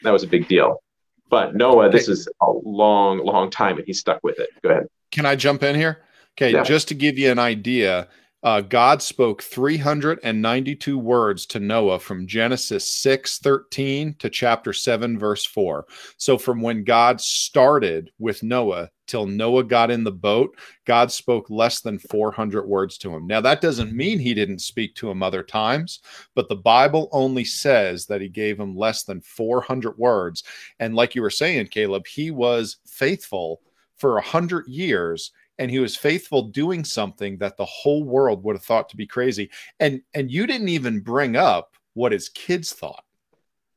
[0.03, 0.81] that was a big deal.
[1.29, 4.49] But Noah, this is a long, long time, and he stuck with it.
[4.63, 4.87] Go ahead.
[5.11, 6.03] Can I jump in here?
[6.37, 6.63] Okay, yeah.
[6.63, 8.07] just to give you an idea,
[8.43, 15.45] uh, God spoke 392 words to Noah from Genesis 6 13 to chapter 7, verse
[15.45, 15.85] 4.
[16.17, 21.49] So, from when God started with Noah till Noah got in the boat, God spoke
[21.49, 23.27] less than 400 words to him.
[23.27, 25.99] Now, that doesn't mean he didn't speak to him other times,
[26.33, 30.43] but the Bible only says that he gave him less than 400 words.
[30.79, 33.61] And, like you were saying, Caleb, he was faithful
[33.97, 38.55] for a hundred years and he was faithful doing something that the whole world would
[38.55, 39.51] have thought to be crazy.
[39.79, 43.05] And and you didn't even bring up what his kids thought.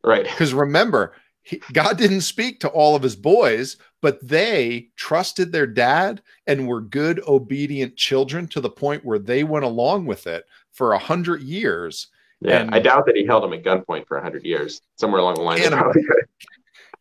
[0.02, 0.24] Right.
[0.24, 5.66] Because remember he, god didn't speak to all of his boys but they trusted their
[5.66, 10.46] dad and were good obedient children to the point where they went along with it
[10.72, 12.06] for a hundred years.
[12.40, 15.20] Yeah and i doubt that he held him at gunpoint for a hundred years somewhere
[15.20, 15.58] along the line.
[15.58, 15.96] Can't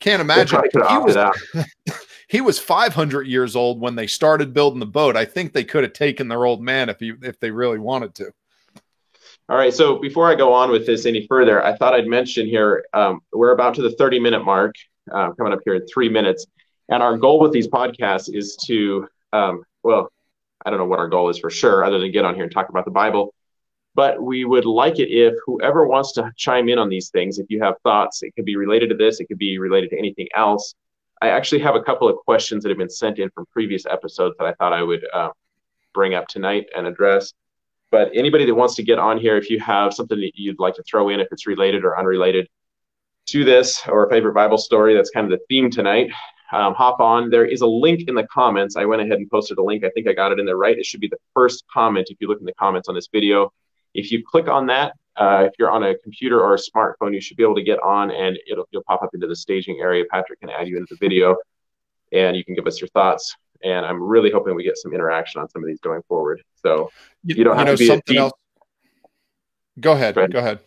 [0.01, 0.61] can't imagine.
[0.73, 1.15] he was.
[2.33, 5.15] he was 500 years old when they started building the boat.
[5.15, 8.15] I think they could have taken their old man if he if they really wanted
[8.15, 8.31] to.
[9.49, 9.71] All right.
[9.71, 13.19] So before I go on with this any further, I thought I'd mention here um,
[13.31, 14.73] we're about to the 30 minute mark,
[15.13, 16.47] uh, coming up here in three minutes.
[16.89, 20.11] And our goal with these podcasts is to, um, well,
[20.65, 22.51] I don't know what our goal is for sure, other than get on here and
[22.51, 23.31] talk about the Bible.
[23.93, 27.45] But we would like it if whoever wants to chime in on these things, if
[27.49, 30.29] you have thoughts, it could be related to this, it could be related to anything
[30.35, 30.73] else.
[31.23, 34.35] I actually have a couple of questions that have been sent in from previous episodes
[34.39, 35.29] that I thought I would uh,
[35.93, 37.31] bring up tonight and address.
[37.91, 40.75] But anybody that wants to get on here, if you have something that you'd like
[40.75, 42.49] to throw in, if it's related or unrelated
[43.27, 46.11] to this, or a favorite Bible story, that's kind of the theme tonight.
[46.51, 47.29] Um, hop on.
[47.29, 48.75] There is a link in the comments.
[48.75, 49.85] I went ahead and posted a link.
[49.85, 50.77] I think I got it in there right.
[50.77, 53.53] It should be the first comment if you look in the comments on this video.
[53.93, 57.21] If you click on that, uh, if you're on a computer or a smartphone, you
[57.21, 60.03] should be able to get on and it'll you'll pop up into the staging area.
[60.11, 61.35] Patrick can add you into the video,
[62.11, 63.35] and you can give us your thoughts.
[63.63, 66.41] And I'm really hoping we get some interaction on some of these going forward.
[66.55, 66.91] So
[67.23, 68.33] You, You don't have know to be something deep- else.
[69.79, 70.15] Go ahead.
[70.15, 70.33] Go ahead.
[70.33, 70.59] Go ahead.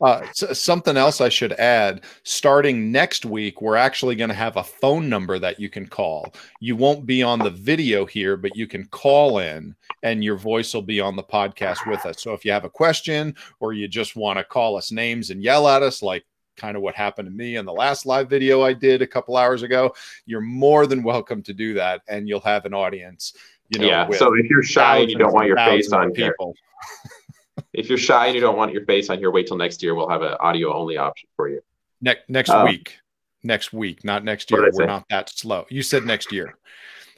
[0.00, 4.56] Uh, s- something else I should add starting next week, we're actually going to have
[4.56, 6.34] a phone number that you can call.
[6.60, 10.74] You won't be on the video here, but you can call in and your voice
[10.74, 12.22] will be on the podcast with us.
[12.22, 15.42] So if you have a question or you just want to call us names and
[15.42, 16.24] yell at us, like
[16.56, 19.36] kind of what happened to me in the last live video I did a couple
[19.36, 19.94] hours ago,
[20.26, 23.34] you're more than welcome to do that and you'll have an audience.
[23.70, 24.10] You know, yeah.
[24.10, 26.54] So if you're shy and you don't want your face on people.
[27.72, 29.94] If you're shy and you don't want your face on here, wait till next year.
[29.94, 31.60] We'll have an audio only option for you.
[32.00, 32.98] Ne- next Um, week.
[33.44, 34.62] Next week, not next year.
[34.62, 34.86] We're say?
[34.86, 35.66] not that slow.
[35.68, 36.54] You said next year.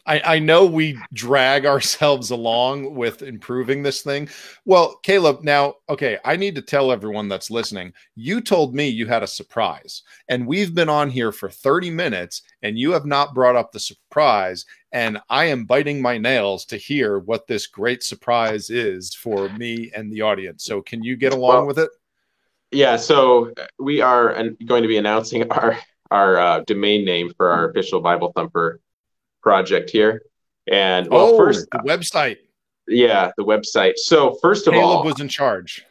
[0.06, 4.28] I, I know we drag ourselves along with improving this thing.
[4.64, 7.92] Well, Caleb, now, okay, I need to tell everyone that's listening.
[8.14, 12.42] You told me you had a surprise, and we've been on here for 30 minutes,
[12.62, 14.64] and you have not brought up the surprise.
[14.94, 19.90] And I am biting my nails to hear what this great surprise is for me
[19.94, 20.64] and the audience.
[20.64, 21.90] So, can you get along Well, with it?
[22.70, 22.96] Yeah.
[22.96, 24.32] So uh, we are
[24.64, 25.76] going to be announcing our
[26.10, 28.80] our uh, domain name for our official Bible Thumper
[29.42, 30.22] project here.
[30.70, 32.38] And well, oh, first, the website.
[32.86, 33.96] yeah, the website.
[33.96, 35.84] So first of all Caleb all, was in charge.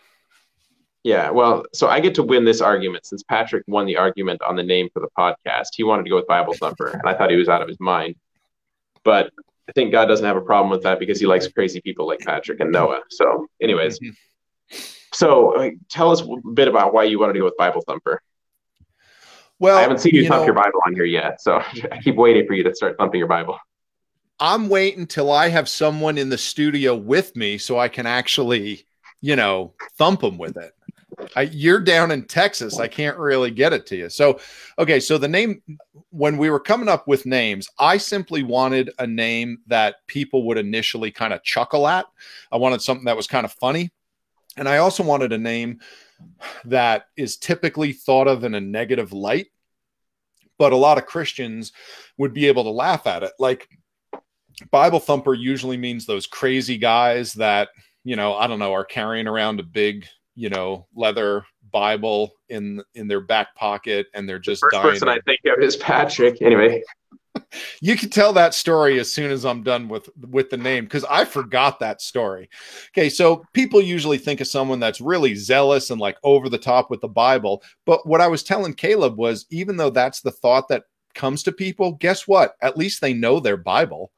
[1.04, 4.56] Yeah, well, so I get to win this argument since Patrick won the argument on
[4.56, 5.70] the name for the podcast.
[5.76, 7.80] He wanted to go with Bible Thumper, and I thought he was out of his
[7.82, 8.16] mind.
[9.04, 9.32] But
[9.70, 12.20] I think God doesn't have a problem with that because he likes crazy people like
[12.20, 13.02] Patrick and Noah.
[13.10, 14.16] So, anyways, Mhm.
[15.14, 18.22] so uh, tell us a bit about why you wanted to go with Bible Thumper.
[19.60, 21.62] Well, I haven't seen you, thump know, your Bible on here yet, so
[21.92, 23.58] I keep waiting for you to start thumping your Bible.
[24.40, 28.86] I'm waiting till I have someone in the studio with me so I can actually,
[29.22, 30.74] you know, thump them with it.
[31.36, 32.80] I, you're down in Texas.
[32.80, 34.10] I can't really get it to you.
[34.10, 34.40] So,
[34.78, 35.00] okay.
[35.00, 35.62] So the name,
[36.10, 40.58] when we were coming up with names, I simply wanted a name that people would
[40.58, 42.06] initially kind of chuckle at.
[42.52, 43.92] I wanted something that was kind of funny.
[44.58, 45.80] And I also wanted a name
[46.66, 49.48] that is typically thought of in a negative light,
[50.58, 51.74] but a lot of Christians
[52.18, 53.32] would be able to laugh at it.
[53.40, 53.68] Like
[54.72, 57.70] Bible thumper usually means those crazy guys that,
[58.04, 60.06] you know, I don't know, are carrying around a big,
[60.36, 64.90] you know, leather Bible in in their back pocket and they're just First dying.
[64.90, 66.42] person I think of is Patrick.
[66.42, 66.84] Anyway,
[67.82, 71.06] you can tell that story as soon as I'm done with with the name because
[71.06, 72.50] I forgot that story.
[72.90, 76.90] Okay, so people usually think of someone that's really zealous and like over the top
[76.90, 80.68] with the Bible, but what I was telling Caleb was even though that's the thought
[80.70, 82.56] that comes to people, guess what?
[82.62, 84.12] At least they know their Bible.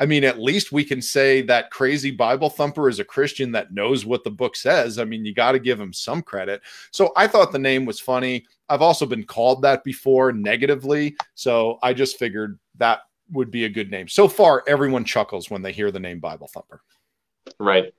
[0.00, 3.72] I mean, at least we can say that crazy Bible thumper is a Christian that
[3.72, 4.98] knows what the book says.
[4.98, 6.62] I mean, you got to give him some credit.
[6.90, 8.44] So I thought the name was funny.
[8.68, 11.16] I've also been called that before negatively.
[11.34, 14.08] So I just figured that would be a good name.
[14.08, 16.82] So far, everyone chuckles when they hear the name Bible thumper.
[17.58, 17.94] right.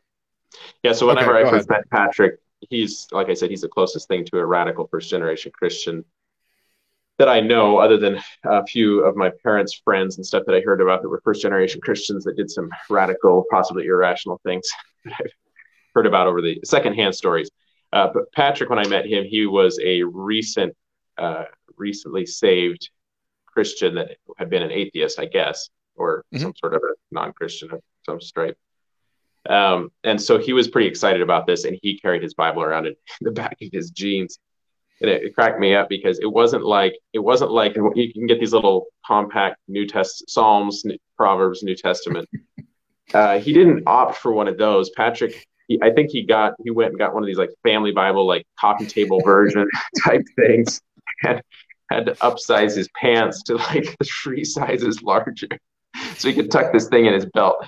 [0.84, 0.94] Yeah.
[0.94, 1.70] So whenever okay, I ahead.
[1.70, 5.52] met Patrick, he's like I said, he's the closest thing to a radical first generation
[5.54, 6.04] Christian
[7.18, 10.62] that I know, other than a few of my parents' friends and stuff that I
[10.62, 14.68] heard about that were first generation Christians that did some radical, possibly irrational things
[15.06, 15.32] that I've
[15.94, 17.50] heard about over the secondhand stories.
[17.94, 20.76] Uh, but Patrick, when I met him, he was a recent,
[21.18, 21.46] uh,
[21.78, 22.90] recently saved
[23.46, 26.44] Christian that had been an atheist, I guess, or mm-hmm.
[26.44, 28.58] some sort of a non-Christian of some stripe.
[29.50, 32.88] Um, and so he was pretty excited about this, and he carried his Bible around
[32.88, 34.40] in the back of his jeans
[35.02, 38.28] and it, it, cracked me up because it wasn't like it wasn't like you can
[38.28, 40.84] get these little compact New Test Psalms,
[41.18, 42.30] Proverbs, New Testament.
[43.14, 44.90] uh, he didn't opt for one of those.
[44.92, 47.92] Patrick, he, I think he got he went and got one of these like Family
[47.92, 49.68] Bible, like coffee table version
[50.04, 50.82] type things,
[51.24, 51.42] and
[51.92, 55.48] had to upsize his pants to like three sizes larger,
[56.16, 57.66] so he could tuck this thing in his belt.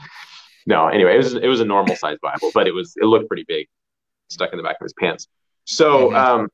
[0.65, 3.27] No, anyway, it was it was a normal size Bible, but it was it looked
[3.27, 3.67] pretty big,
[4.29, 5.27] stuck in the back of his pants.
[5.65, 6.07] So.
[6.07, 6.15] Mm-hmm.
[6.15, 6.47] Um,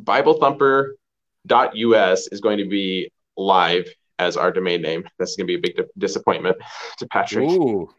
[0.00, 5.04] BibleThumper.us is going to be live as our domain name.
[5.18, 6.56] That's going to be a big di- disappointment
[6.98, 7.50] to Patrick.
[7.50, 7.90] Ooh.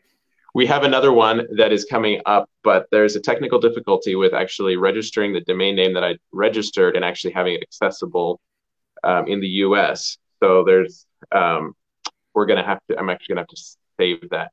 [0.53, 4.77] We have another one that is coming up, but there's a technical difficulty with actually
[4.77, 8.39] registering the domain name that I registered and actually having it accessible
[9.03, 10.17] um, in the US.
[10.41, 11.75] So there's, um,
[12.33, 13.63] we're going to have to, I'm actually going to have to
[13.99, 14.51] save that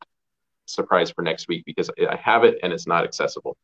[0.67, 3.57] surprise for next week because I have it and it's not accessible.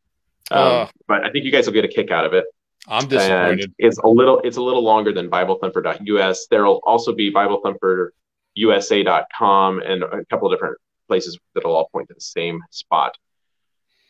[0.53, 2.45] Um, uh, but I think you guys will get a kick out of it.
[2.87, 3.65] I'm disappointed.
[3.65, 6.47] And it's a little it's a little longer than BibleThumper.us.
[6.51, 12.21] There'll also be BibleThumperUSA.com and a couple of different places that'll all point to the
[12.21, 13.17] same spot.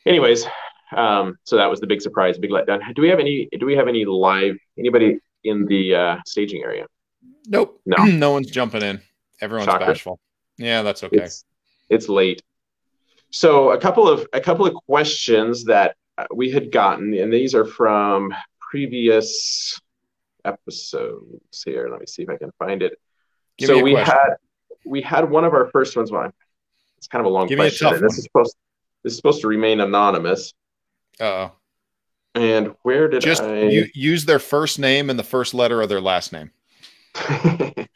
[0.07, 0.47] Anyways,
[0.97, 2.81] um, so that was the big surprise, big letdown.
[2.95, 3.49] Do we have any?
[3.59, 4.57] Do we have any live?
[4.79, 6.87] Anybody in the uh, staging area?
[7.47, 7.81] Nope.
[7.87, 8.05] No.
[8.05, 9.01] no one's jumping in.
[9.41, 9.87] Everyone's Shocker.
[9.87, 10.19] bashful.
[10.57, 11.19] Yeah, that's okay.
[11.19, 11.45] It's,
[11.89, 12.43] it's late.
[13.31, 15.97] So a couple of a couple of questions that
[16.35, 18.35] we had gotten, and these are from
[18.71, 19.81] previous
[20.45, 21.89] episodes here.
[21.91, 22.99] Let me see if I can find it.
[23.57, 24.15] Give so we question.
[24.15, 24.35] had
[24.85, 26.11] we had one of our first ones.
[26.13, 26.33] Well,
[26.97, 27.91] it's kind of a long Give question.
[28.01, 28.57] This is supposed
[29.03, 30.55] this is supposed to remain anonymous.
[31.21, 31.53] oh.
[32.35, 35.89] And where did just I u- use their first name and the first letter of
[35.89, 36.53] their last name?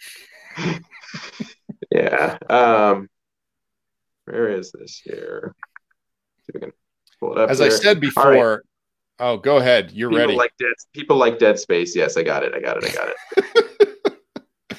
[1.93, 2.39] yeah.
[2.51, 3.09] Um,
[4.25, 5.55] where is this here?
[6.41, 6.73] See if we can
[7.21, 7.51] pull it up.
[7.51, 7.61] As.
[7.61, 8.65] I said before,
[9.23, 9.93] Oh, go ahead.
[9.93, 10.35] You're people ready.
[10.35, 11.95] Like dead, people like Dead Space.
[11.95, 12.55] Yes, I got it.
[12.55, 12.91] I got it.
[12.91, 13.09] I got
[14.69, 14.79] it.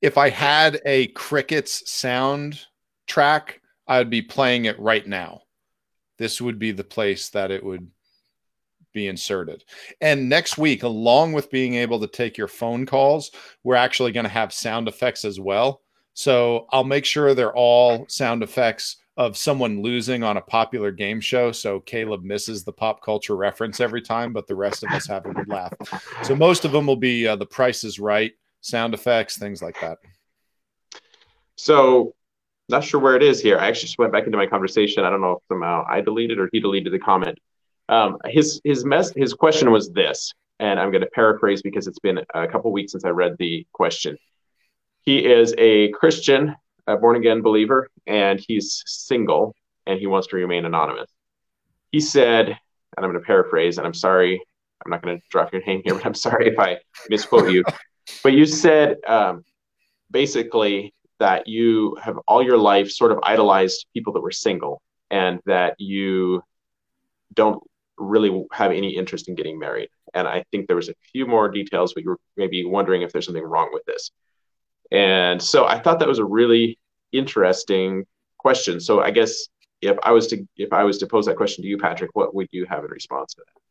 [0.00, 2.58] if I had a Crickets sound
[3.06, 5.42] track, I'd be playing it right now.
[6.16, 7.86] This would be the place that it would
[8.94, 9.62] be inserted.
[10.00, 13.30] And next week, along with being able to take your phone calls,
[13.62, 15.82] we're actually going to have sound effects as well.
[16.14, 21.20] So I'll make sure they're all sound effects of someone losing on a popular game
[21.20, 21.52] show.
[21.52, 25.26] So Caleb misses the pop culture reference every time, but the rest of us have
[25.26, 25.74] a good laugh.
[26.22, 29.78] So most of them will be uh, the price is right, sound effects, things like
[29.80, 29.98] that.
[31.56, 32.14] So
[32.68, 33.58] not sure where it is here.
[33.58, 35.04] I actually just went back into my conversation.
[35.04, 37.38] I don't know if somehow I deleted or he deleted the comment.
[37.88, 41.98] Um, his his mess his question was this, and I'm going to paraphrase because it's
[41.98, 44.16] been a couple weeks since I read the question.
[45.02, 49.54] He is a Christian a born again believer, and he's single
[49.86, 51.10] and he wants to remain anonymous.
[51.90, 52.58] He said, and
[53.04, 54.40] I'm going to paraphrase, and I'm sorry,
[54.84, 57.64] I'm not going to drop your name here, but I'm sorry if I misquote you.
[58.22, 59.44] but you said um,
[60.10, 65.40] basically that you have all your life sort of idolized people that were single and
[65.46, 66.42] that you
[67.34, 67.62] don't
[67.98, 69.88] really have any interest in getting married.
[70.14, 73.12] And I think there was a few more details, but you were maybe wondering if
[73.12, 74.10] there's something wrong with this.
[74.92, 76.78] And so I thought that was a really
[77.12, 78.06] interesting
[78.38, 78.78] question.
[78.78, 79.48] So I guess
[79.80, 82.34] if I was to if I was to pose that question to you, Patrick, what
[82.34, 83.62] would you have in response to that?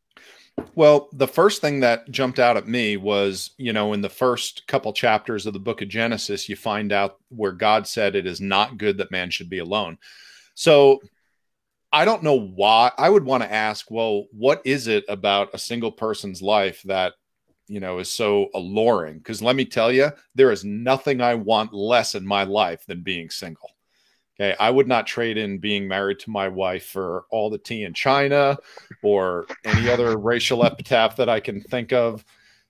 [0.74, 4.66] Well, the first thing that jumped out at me was, you know, in the first
[4.66, 8.40] couple chapters of the book of Genesis, you find out where God said it is
[8.40, 9.96] not good that man should be alone.
[10.54, 11.00] So
[11.90, 15.58] I don't know why I would want to ask, well, what is it about a
[15.58, 17.14] single person's life that
[17.72, 19.18] you know is so alluring.
[19.18, 23.00] Because let me tell you there is nothing i want less in my life than
[23.00, 23.70] being single.
[24.38, 27.84] Okay i would not trade in being married to my wife for all the tea
[27.84, 28.58] in china
[29.02, 32.24] or any other racial epitaph that i can think of.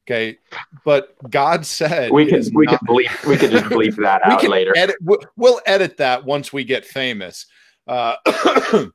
[0.07, 0.39] Okay
[0.85, 4.43] but god said we can we not, can bleep we can just bleep that out
[4.45, 4.73] later.
[4.77, 4.97] edit,
[5.37, 7.47] we'll edit that once we get famous.
[7.89, 8.15] Uh,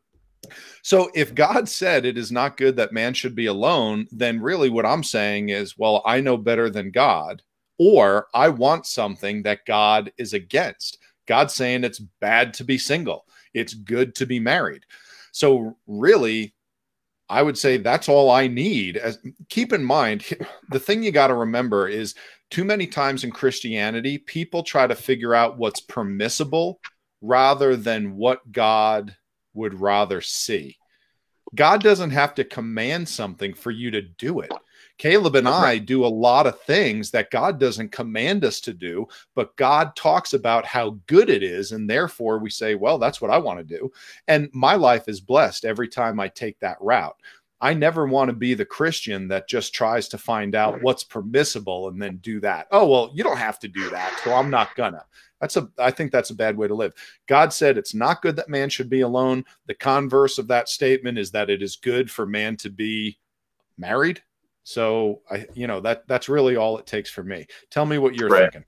[0.81, 4.69] So if God said it is not good that man should be alone, then really
[4.69, 7.41] what I'm saying is, well, I know better than God,
[7.77, 10.97] or I want something that God is against.
[11.27, 13.25] God's saying it's bad to be single.
[13.53, 14.83] it's good to be married.
[15.31, 16.53] So, really,
[17.29, 18.97] I would say that's all I need.
[18.97, 19.19] As
[19.49, 20.25] keep in mind,
[20.69, 22.15] the thing you got to remember is
[22.49, 26.79] too many times in Christianity, people try to figure out what's permissible
[27.21, 29.15] rather than what God
[29.57, 30.77] would rather see.
[31.55, 34.51] God doesn't have to command something for you to do it.
[34.97, 39.07] Caleb and I do a lot of things that God doesn't command us to do,
[39.35, 41.71] but God talks about how good it is.
[41.71, 43.91] And therefore, we say, well, that's what I want to do.
[44.27, 47.15] And my life is blessed every time I take that route.
[47.59, 51.87] I never want to be the Christian that just tries to find out what's permissible
[51.87, 52.67] and then do that.
[52.71, 54.19] Oh, well, you don't have to do that.
[54.23, 55.03] So I'm not gonna.
[55.39, 56.93] That's a I think that's a bad way to live.
[57.27, 59.45] God said it's not good that man should be alone.
[59.67, 63.19] The converse of that statement is that it is good for man to be
[63.77, 64.21] married.
[64.63, 67.45] So I you know that that's really all it takes for me.
[67.69, 68.51] Tell me what you're right.
[68.51, 68.65] thinking.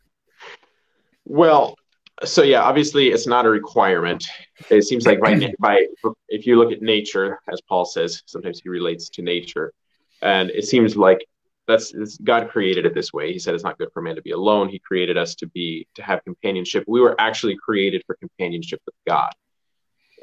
[1.26, 1.76] Well,
[2.24, 4.28] so yeah, obviously it's not a requirement.
[4.70, 5.86] It seems like by by
[6.28, 9.74] if you look at nature, as Paul says, sometimes he relates to nature,
[10.22, 11.26] and it seems like
[11.70, 13.32] that's God created it this way.
[13.32, 14.70] He said it's not good for man to be alone.
[14.70, 16.84] He created us to be to have companionship.
[16.88, 19.32] We were actually created for companionship with God,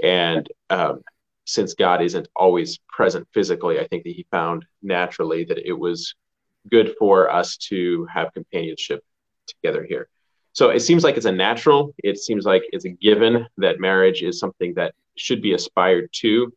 [0.03, 1.03] and um,
[1.44, 6.14] since God isn't always present physically, I think that He found naturally that it was
[6.70, 9.03] good for us to have companionship
[9.47, 10.09] together here.
[10.53, 11.94] So it seems like it's a natural.
[12.03, 16.53] It seems like it's a given that marriage is something that should be aspired to,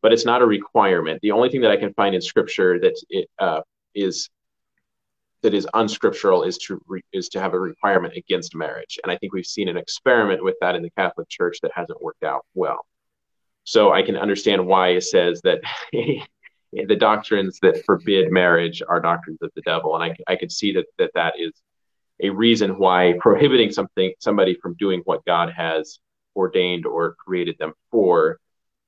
[0.00, 1.20] but it's not a requirement.
[1.22, 3.60] The only thing that I can find in Scripture that it uh,
[3.94, 4.28] is
[5.42, 9.16] that is unscriptural is to re- is to have a requirement against marriage, and I
[9.16, 12.46] think we've seen an experiment with that in the Catholic Church that hasn't worked out
[12.54, 12.86] well.
[13.64, 15.60] So I can understand why it says that
[15.92, 20.72] the doctrines that forbid marriage are doctrines of the devil, and I I could see
[20.74, 21.52] that that that is
[22.22, 25.98] a reason why prohibiting something somebody from doing what God has
[26.36, 28.38] ordained or created them for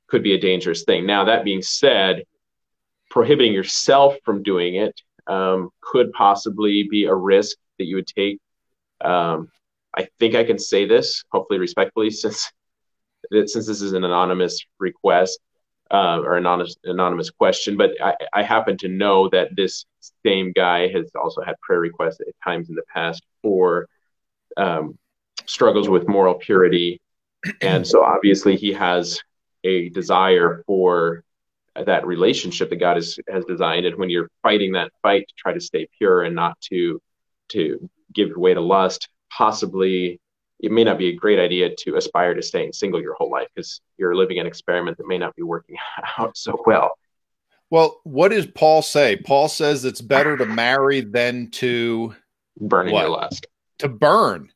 [0.06, 1.06] could be a dangerous thing.
[1.06, 2.24] Now that being said,
[3.14, 8.40] prohibiting yourself from doing it um, could possibly be a risk that you would take.
[9.00, 9.48] Um,
[9.96, 12.50] I think I can say this, hopefully respectfully, since
[13.32, 15.38] since this is an anonymous request
[15.90, 17.76] uh, or anonymous anonymous question.
[17.76, 19.86] But I, I happen to know that this
[20.26, 23.86] same guy has also had prayer requests at times in the past for
[24.56, 24.98] um,
[25.46, 27.00] struggles with moral purity,
[27.60, 29.20] and so obviously he has
[29.62, 31.23] a desire for
[31.86, 33.86] that relationship that God has has designed.
[33.86, 37.00] And when you're fighting that fight to try to stay pure and not to
[37.50, 40.20] to give way to lust, possibly
[40.60, 43.48] it may not be a great idea to aspire to staying single your whole life
[43.54, 45.76] because you're living an experiment that may not be working
[46.18, 46.92] out so well.
[47.70, 49.16] Well, what does Paul say?
[49.16, 52.14] Paul says it's better to marry than to
[52.60, 53.46] burn in your lust.
[53.78, 54.50] To burn.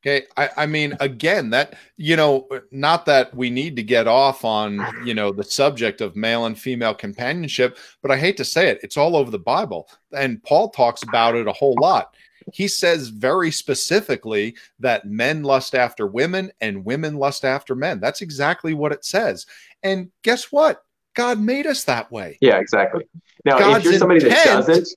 [0.00, 0.26] Okay.
[0.36, 4.80] I, I mean, again, that, you know, not that we need to get off on,
[5.04, 8.78] you know, the subject of male and female companionship, but I hate to say it,
[8.82, 9.88] it's all over the Bible.
[10.16, 12.14] And Paul talks about it a whole lot
[12.52, 18.00] he says very specifically that men lust after women and women lust after men.
[18.00, 19.46] That's exactly what it says.
[19.82, 20.82] And guess what?
[21.14, 22.38] God made us that way.
[22.40, 23.04] Yeah, exactly.
[23.44, 24.88] Now, God's if you're somebody intent, that doesn't,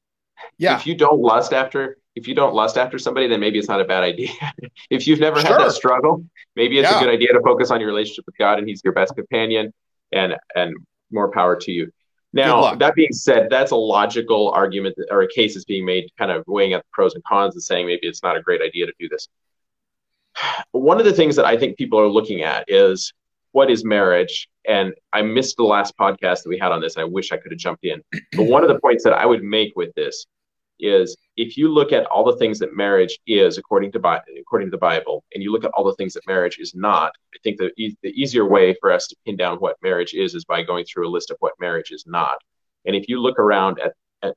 [0.58, 3.70] yeah, if you don't lust after, if you don't lust after somebody, then maybe it's
[3.70, 4.30] not a bad idea.
[4.90, 5.58] if you've never sure.
[5.58, 6.98] had that struggle, maybe it's yeah.
[6.98, 9.74] a good idea to focus on your relationship with God, and He's your best companion,
[10.12, 10.76] and and
[11.12, 11.92] more power to you.
[12.34, 16.10] Now, that being said, that's a logical argument that, or a case is being made,
[16.18, 18.62] kind of weighing up the pros and cons and saying maybe it's not a great
[18.62, 19.28] idea to do this.
[20.72, 23.12] One of the things that I think people are looking at is
[23.52, 24.48] what is marriage?
[24.66, 26.96] And I missed the last podcast that we had on this.
[26.96, 28.02] And I wish I could have jumped in.
[28.32, 30.26] But one of the points that I would make with this
[30.80, 34.72] is if you look at all the things that marriage is according to according to
[34.72, 37.58] the Bible, and you look at all the things that marriage is not, I think
[37.58, 40.62] the e- the easier way for us to pin down what marriage is is by
[40.62, 42.38] going through a list of what marriage is not.
[42.86, 44.36] And if you look around at at,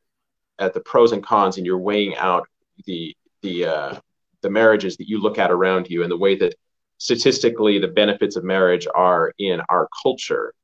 [0.59, 2.49] at the pros and cons, and you're weighing out
[2.87, 3.99] the the uh,
[4.41, 6.55] the marriages that you look at around you, and the way that
[6.97, 10.55] statistically the benefits of marriage are in our culture,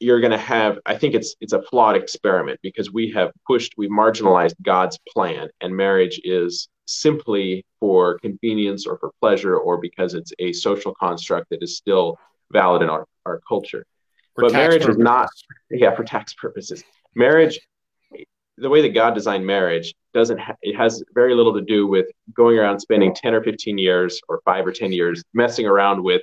[0.00, 3.74] you're going to have i think it's it's a flawed experiment because we have pushed
[3.76, 10.14] we marginalized god's plan and marriage is simply for convenience or for pleasure or because
[10.14, 12.18] it's a social construct that is still
[12.52, 13.84] valid in our, our culture
[14.34, 14.98] for but marriage purposes.
[14.98, 15.28] is not
[15.70, 16.82] yeah for tax purposes
[17.14, 17.60] marriage
[18.56, 22.06] the way that god designed marriage doesn't ha- it has very little to do with
[22.34, 26.22] going around spending 10 or 15 years or 5 or 10 years messing around with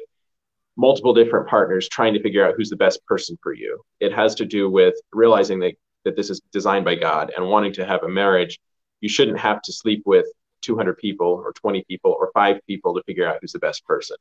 [0.78, 3.82] multiple different partners trying to figure out who's the best person for you.
[4.00, 5.74] It has to do with realizing that,
[6.06, 8.60] that this is designed by God and wanting to have a marriage.
[9.02, 10.28] You shouldn't have to sleep with
[10.62, 14.18] 200 people or 20 people or five people to figure out who's the best person.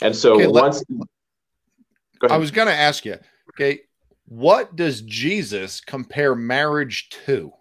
[0.00, 0.82] And so Okay, once
[2.28, 3.18] I was going to ask you,
[3.54, 3.80] okay,
[4.26, 7.52] what does Jesus compare marriage to?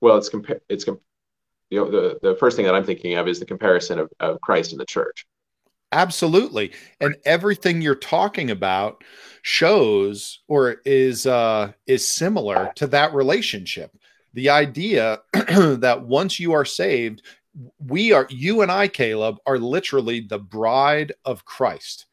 [0.00, 1.00] well, it's compa- it's com-
[1.68, 4.40] you know the the first thing that I'm thinking of is the comparison of, of
[4.40, 5.26] Christ and the church.
[5.92, 6.72] Absolutely.
[7.00, 9.02] And everything you're talking about
[9.42, 13.96] shows or is uh is similar to that relationship.
[14.34, 17.22] The idea that once you are saved,
[17.84, 22.06] we are you and I Caleb are literally the bride of Christ.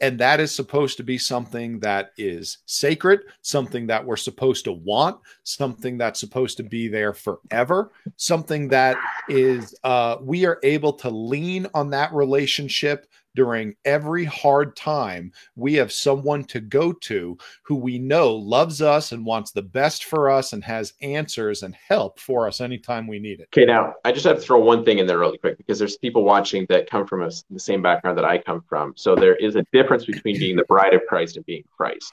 [0.00, 4.72] And that is supposed to be something that is sacred, something that we're supposed to
[4.72, 8.96] want, something that's supposed to be there forever, something that
[9.28, 15.32] is uh, we are able to lean on that relationship during every hard time.
[15.56, 20.04] We have someone to go to who we know loves us and wants the best
[20.04, 23.48] for us and has answers and help for us anytime we need it.
[23.54, 25.96] Okay, now I just have to throw one thing in there really quick because there's
[25.96, 28.94] people watching that come from the same background that I come from.
[28.96, 32.12] So there is a difference between being the bride of Christ and being Christ.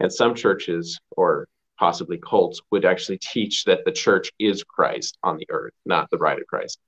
[0.00, 1.48] And some churches or
[1.78, 6.16] possibly cults would actually teach that the church is Christ on the earth, not the
[6.16, 6.78] bride of Christ.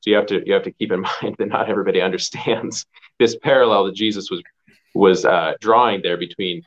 [0.00, 2.86] So you have to you have to keep in mind that not everybody understands
[3.18, 4.42] this parallel that Jesus was
[4.94, 6.62] was uh, drawing there between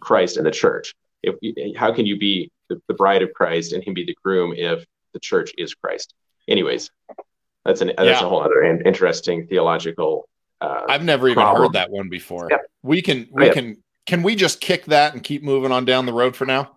[0.00, 0.94] Christ and the church.
[1.22, 1.36] If,
[1.76, 4.84] how can you be the, the bride of Christ and him be the groom if
[5.14, 6.14] the church is Christ?
[6.48, 6.90] Anyways,
[7.64, 8.26] that's an that's Yeah.
[8.26, 10.28] a whole other in- interesting theological.
[10.60, 11.64] Uh, I've never even Problem.
[11.64, 12.48] heard that one before.
[12.82, 13.52] We can we Yeah.
[13.52, 16.76] can can we just kick that and keep moving on down the road for now?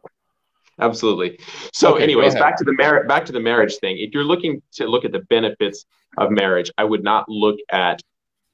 [0.79, 1.39] Absolutely.
[1.73, 3.97] So, Okay, anyways, back to the marriage back to the marriage thing.
[3.97, 5.85] If you're looking to look at the benefits
[6.17, 8.01] of marriage, I would not look at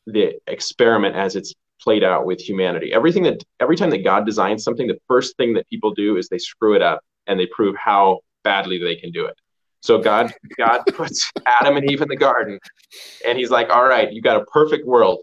[0.05, 2.93] the experiment as it's played out with humanity.
[2.93, 6.29] Everything that every time that God designs something, the first thing that people do is
[6.29, 9.35] they screw it up and they prove how badly they can do it.
[9.81, 12.59] So God God puts Adam and Eve in the garden,
[13.25, 15.19] and He's like, "All right, you got a perfect world.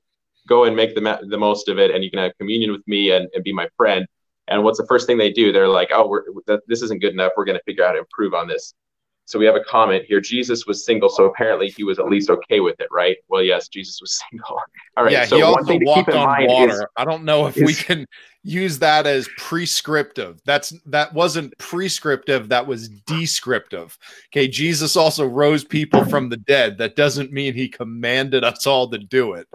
[0.49, 2.87] Go and make the ma- the most of it, and you can have communion with
[2.89, 4.07] me and, and be my friend."
[4.49, 5.53] And what's the first thing they do?
[5.53, 7.33] They're like, "Oh, we're, that, this isn't good enough.
[7.37, 8.75] We're going to figure out how to improve on this."
[9.29, 10.23] So we have a comment here.
[10.23, 13.19] Jesus was single, so apparently he was at least okay with it, right?
[13.29, 14.59] Well, yes, Jesus was single.
[14.97, 15.13] All right.
[15.13, 16.73] yeah, so he one also walked on water.
[16.73, 18.07] is I don't know if we can
[18.43, 20.41] use that as prescriptive.
[20.47, 23.99] That's that wasn't prescriptive, that was descriptive.
[24.33, 26.79] Okay, Jesus also rose people from the dead.
[26.79, 29.47] That doesn't mean he commanded us all to do it.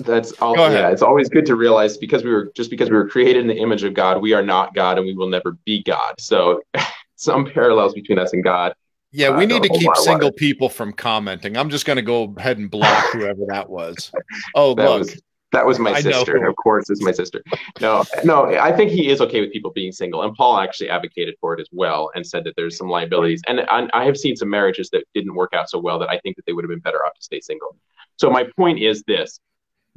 [0.00, 0.56] That's all.
[0.56, 3.46] Yeah, it's always good to realize because we were just because we were created in
[3.46, 6.14] the image of God, we are not God, and we will never be God.
[6.18, 6.62] So,
[7.16, 8.74] some parallels between us and God.
[9.12, 11.56] Yeah, Uh, we no, need to keep single people from commenting.
[11.56, 14.10] I'm just going to go ahead and block whoever that was.
[14.56, 14.98] Oh, That look.
[15.00, 15.22] was
[15.52, 16.40] that was my I sister.
[16.42, 16.48] who.
[16.50, 17.40] Of course, it's my sister.
[17.80, 21.36] No, no, I think he is okay with people being single, and Paul actually advocated
[21.40, 23.40] for it as well, and said that there's some liabilities.
[23.46, 26.18] And I, I have seen some marriages that didn't work out so well that I
[26.18, 27.76] think that they would have been better off to stay single.
[28.16, 29.38] So my point is this: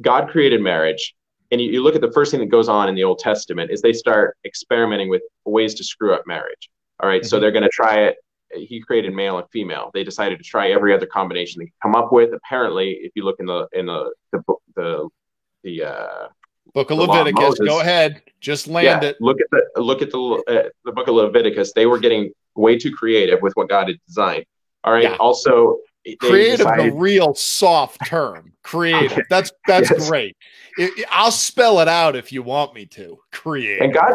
[0.01, 1.15] God created marriage,
[1.51, 3.71] and you, you look at the first thing that goes on in the Old Testament
[3.71, 6.69] is they start experimenting with ways to screw up marriage.
[6.99, 7.41] All right, so Mhm.
[7.41, 8.17] they're going to try it.
[8.53, 9.91] He created male and female.
[9.93, 12.33] They decided to try every other combination they could come up with.
[12.33, 15.09] Apparently, if you look in the in the the book the
[15.63, 16.27] the uh,
[16.73, 17.59] Book of the law of Leviticus.
[17.59, 18.21] Go ahead.
[18.39, 19.17] Just land yeah, it.
[19.19, 21.73] look at the look at the uh, the book of Leviticus.
[21.73, 24.45] They were getting way too creative with what God had designed.
[24.83, 25.03] All right.
[25.03, 25.15] Yeah.
[25.15, 25.77] Also,
[26.15, 30.09] creative decided- the real soft term creative that's that's Yes.
[30.09, 30.35] great
[30.79, 34.13] I- I- i'll spell it out if you want me to creative and God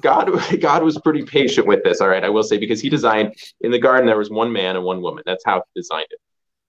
[0.00, 0.30] God
[0.60, 2.00] God was pretty patient with this.
[2.00, 4.74] All right, I will say because He designed in the garden there was one man
[4.74, 5.22] and one woman.
[5.24, 6.18] That's how He designed it.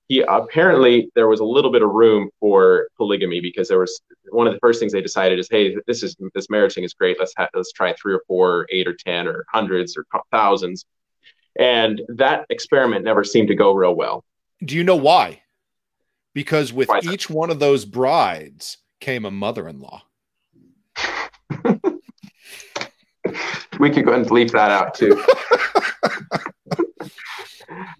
[0.07, 3.99] He apparently there was a little bit of room for polygamy because there was
[4.29, 6.93] one of the first things they decided is hey this is this marriage thing is
[6.93, 10.85] great let's ha- let's try three or four eight or ten or hundreds or thousands
[11.57, 14.23] and that experiment never seemed to go real well
[14.63, 15.41] do you know why
[16.33, 20.03] because with Why each one of those brides came a mother-in-law
[23.79, 25.23] we could go and leave that out too.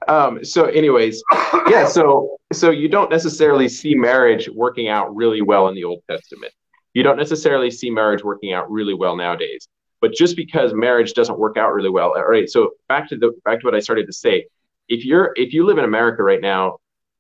[0.08, 1.24] um, so, anyways,
[1.70, 1.88] yeah.
[1.88, 6.54] So, so you don't necessarily see marriage working out really well in the Old Testament.
[6.94, 9.68] You don't necessarily see marriage working out really well nowadays.
[10.00, 12.50] But just because marriage doesn't work out really well, all right.
[12.50, 14.46] So back to the back to what I started to say.
[14.90, 16.78] If you're if you live in America right now,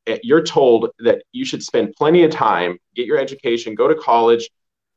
[0.07, 3.95] eh, you're told that you should spend plenty of time, get your education, go to
[3.95, 4.49] college,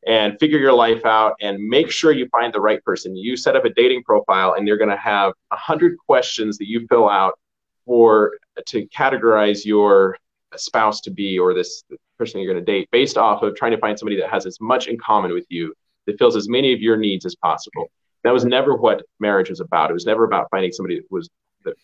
[0.06, 3.16] and figure your life out and make sure you find the right person.
[3.16, 6.68] You set up a dating profile and you're going to have a hundred questions that
[6.68, 7.38] you fill out
[7.84, 8.32] for
[8.66, 10.16] to categorize your
[10.56, 11.84] spouse to be or this
[12.18, 14.60] person you're going to date based off of trying to find somebody that has as
[14.60, 15.72] much in common with you
[16.06, 17.88] that fills as many of your needs as possible.
[18.24, 19.90] That was never what marriage was about.
[19.90, 21.28] It was never about finding somebody that was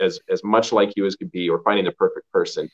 [0.01, 2.71] as as much like you as could be or finding the perfect person.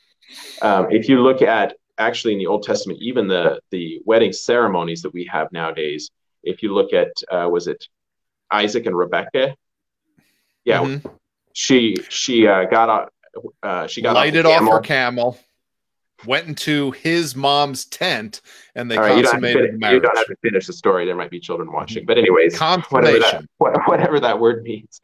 [0.61, 5.01] Um, if you look at actually in the Old Testament, even the the wedding ceremonies
[5.01, 6.09] that we have nowadays,
[6.43, 7.87] if you look at uh, was it
[8.51, 9.55] Isaac and Rebecca?
[10.65, 11.07] Yeah, mm-hmm.
[11.53, 13.11] she she uh, got
[13.61, 15.37] uh, she got lighted off, off her camel,
[16.25, 18.41] went into his mom's tent,
[18.75, 19.95] and they right, consummated the marriage.
[19.95, 21.05] You don't have to finish the story.
[21.05, 24.99] There might be children watching, but anyways, whatever that, whatever that word means.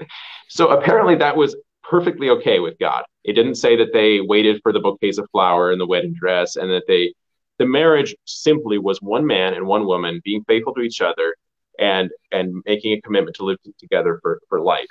[0.47, 1.55] So apparently, that was
[1.89, 3.03] perfectly okay with God.
[3.23, 6.55] It didn't say that they waited for the bouquets of flower and the wedding dress,
[6.55, 7.13] and that they
[7.57, 11.35] the marriage simply was one man and one woman being faithful to each other
[11.79, 14.87] and and making a commitment to live together for for life.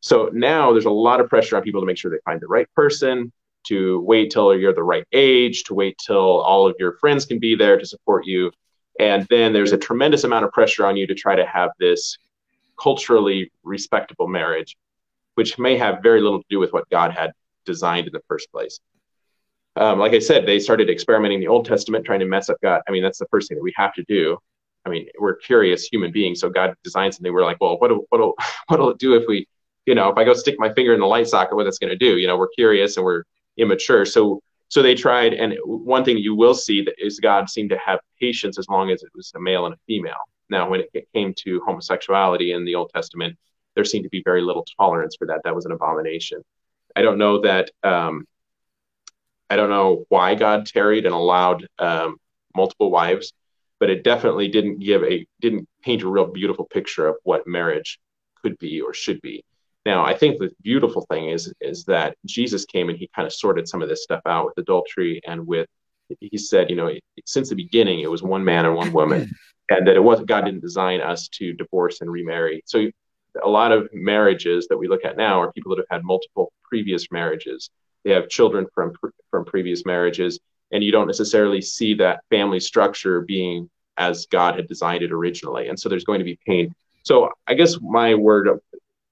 [0.00, 2.46] So now there's a lot of pressure on people to make sure they find the
[2.46, 3.32] right person,
[3.66, 7.38] to wait till you're the right age, to wait till all of your friends can
[7.38, 8.52] be there to support you.
[9.00, 12.16] And then there's a tremendous amount of pressure on you to try to have this
[12.80, 14.76] culturally respectable marriage,
[15.36, 17.32] which may have very little to do with what God had
[17.64, 18.78] designed in the first place.
[19.76, 22.80] Um, like I said, they started experimenting the Old Testament, trying to mess up God.
[22.88, 24.38] I mean, that's the first thing that we have to do.
[24.86, 27.32] I mean, we're curious human beings, so God designed something.
[27.32, 28.34] We're like, well, what what'll
[28.68, 29.46] what'll it do if we,
[29.84, 31.90] you know, if I go stick my finger in the light socket, what that's going
[31.90, 32.16] to do?
[32.16, 33.24] You know, we're curious and we're
[33.58, 34.04] immature.
[34.04, 37.78] So so they tried, and one thing you will see that is God seemed to
[37.78, 40.14] have patience as long as it was a male and a female.
[40.48, 43.36] Now, when it came to homosexuality in the Old Testament,
[43.76, 45.42] there seemed to be very little tolerance for that.
[45.44, 46.42] That was an abomination.
[46.96, 47.70] I don't know that.
[47.84, 48.26] Um,
[49.48, 52.16] I don't know why God tarried and allowed um,
[52.56, 53.32] multiple wives,
[53.78, 58.00] but it definitely didn't give a didn't paint a real beautiful picture of what marriage
[58.42, 59.44] could be or should be.
[59.84, 63.32] Now, I think the beautiful thing is is that Jesus came and he kind of
[63.32, 65.68] sorted some of this stuff out with adultery and with
[66.20, 66.90] he said, you know,
[67.24, 69.30] since the beginning it was one man and one woman,
[69.70, 72.62] and that it wasn't God didn't design us to divorce and remarry.
[72.66, 72.90] So
[73.42, 76.52] a lot of marriages that we look at now are people that have had multiple
[76.62, 77.70] previous marriages.
[78.04, 78.92] They have children from
[79.30, 80.38] from previous marriages,
[80.70, 85.68] and you don't necessarily see that family structure being as God had designed it originally.
[85.68, 86.74] And so there's going to be pain.
[87.02, 88.48] So I guess my word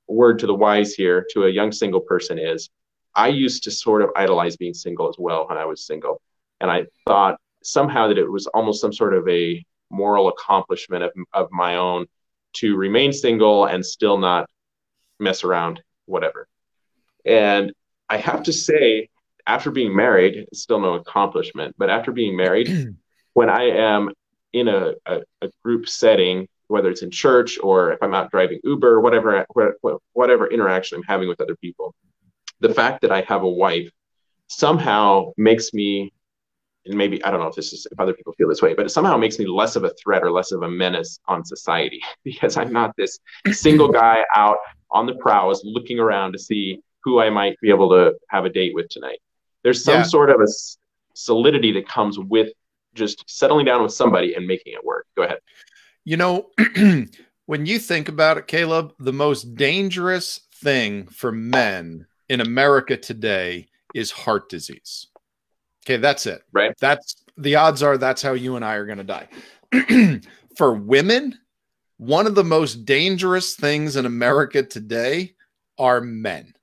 [0.07, 2.69] word to the wise here to a young single person is
[3.15, 6.21] I used to sort of idolize being single as well when I was single.
[6.61, 11.13] And I thought somehow that it was almost some sort of a moral accomplishment of,
[11.33, 12.07] of my own
[12.55, 14.49] to remain single and still not
[15.19, 16.47] mess around, whatever.
[17.25, 17.73] And
[18.09, 19.09] I have to say,
[19.47, 22.95] after being married, it's still no accomplishment, but after being married,
[23.35, 24.11] when I am
[24.53, 28.61] in a, a, a group setting whether it's in church or if I'm out driving
[28.65, 29.47] Uber, whatever
[30.13, 31.95] whatever interaction I'm having with other people.
[32.61, 33.91] The fact that I have a wife
[34.49, 36.13] somehow makes me
[36.87, 38.87] and maybe I don't know if this is if other people feel this way, but
[38.87, 42.01] it somehow makes me less of a threat or less of a menace on society
[42.25, 43.19] because I'm not this
[43.53, 44.59] single guy out
[44.91, 48.51] on the prowess looking around to see who I might be able to have a
[48.51, 49.19] date with tonight.
[49.63, 50.03] There's some yeah.
[50.03, 50.47] sort of a
[51.15, 52.49] solidity that comes with
[52.95, 55.07] just settling down with somebody and making it work.
[55.17, 55.39] Go ahead.
[56.05, 56.51] You know,
[57.47, 63.69] when you think about it, Caleb, the most dangerous thing for men in America today
[63.95, 65.09] is heart disease.
[65.87, 66.43] Okay, that's it.
[66.53, 66.75] Right.
[66.81, 69.29] That's the odds are that's how you and I are going to die.
[70.57, 71.39] for women,
[71.99, 75.35] one of the most dangerous things in America today
[75.79, 76.55] are men.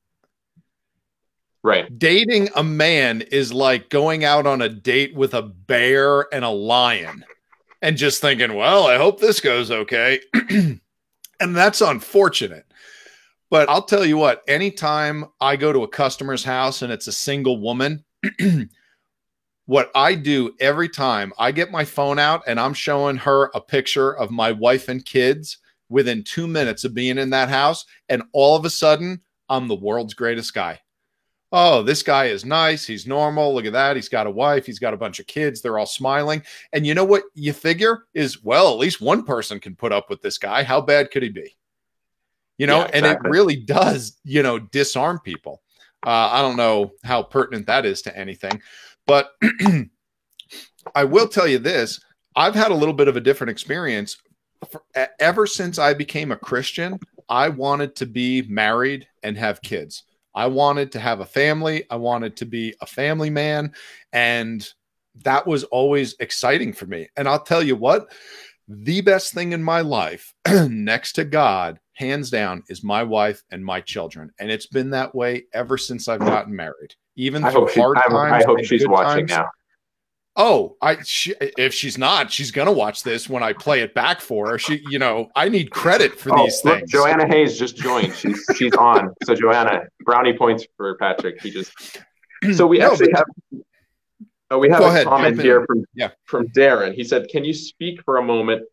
[1.63, 1.99] Right.
[1.99, 6.49] Dating a man is like going out on a date with a bear and a
[6.49, 7.23] lion
[7.83, 10.19] and just thinking, well, I hope this goes okay.
[10.49, 10.79] and
[11.39, 12.65] that's unfortunate.
[13.51, 17.11] But I'll tell you what, anytime I go to a customer's house and it's a
[17.11, 18.03] single woman,
[19.71, 23.61] what I do every time I get my phone out and I'm showing her a
[23.61, 28.23] picture of my wife and kids within two minutes of being in that house, and
[28.33, 30.79] all of a sudden, I'm the world's greatest guy
[31.51, 32.85] oh, this guy is nice.
[32.85, 33.53] He's normal.
[33.53, 33.95] Look at that.
[33.95, 34.65] He's got a wife.
[34.65, 35.61] He's got a bunch of kids.
[35.61, 36.43] They're all smiling.
[36.73, 40.09] And you know what you figure is, well, at least one person can put up
[40.09, 40.63] with this guy.
[40.63, 41.55] How bad could he be?
[42.57, 43.09] You know, yeah, exactly.
[43.09, 45.61] and it really does, you know, disarm people.
[46.05, 48.61] Uh, I don't know how pertinent that is to anything,
[49.11, 49.33] but
[50.95, 51.99] I will tell you this
[52.33, 54.15] I've had a little bit of a different experience.
[54.69, 54.83] For,
[55.19, 56.97] ever since I became a Christian,
[57.27, 60.03] I wanted to be married and have kids.
[60.33, 61.83] I wanted to have a family.
[61.89, 63.73] I wanted to be a family man.
[64.13, 64.65] And
[65.25, 67.09] that was always exciting for me.
[67.17, 68.13] And I'll tell you what,
[68.69, 70.33] the best thing in my life,
[70.69, 74.31] next to God, hands down, is my wife and my children.
[74.39, 76.95] And it's been that way ever since I've gotten married.
[77.21, 78.13] Even I hard she, times.
[78.13, 79.49] I hope she's watching times, now.
[80.35, 84.21] Oh, I she, if she's not, she's gonna watch this when I play it back
[84.21, 84.57] for her.
[84.57, 86.89] She, you know, I need credit for oh, these things.
[86.89, 88.15] Joanna Hayes just joined.
[88.15, 89.13] She's she's on.
[89.23, 91.41] So Joanna, brownie points for Patrick.
[91.41, 91.71] He just.
[92.55, 93.25] So we no, actually have.
[94.51, 96.09] Uh, we have a ahead, comment here from yeah.
[96.25, 96.95] from Darren.
[96.95, 98.63] He said, "Can you speak for a moment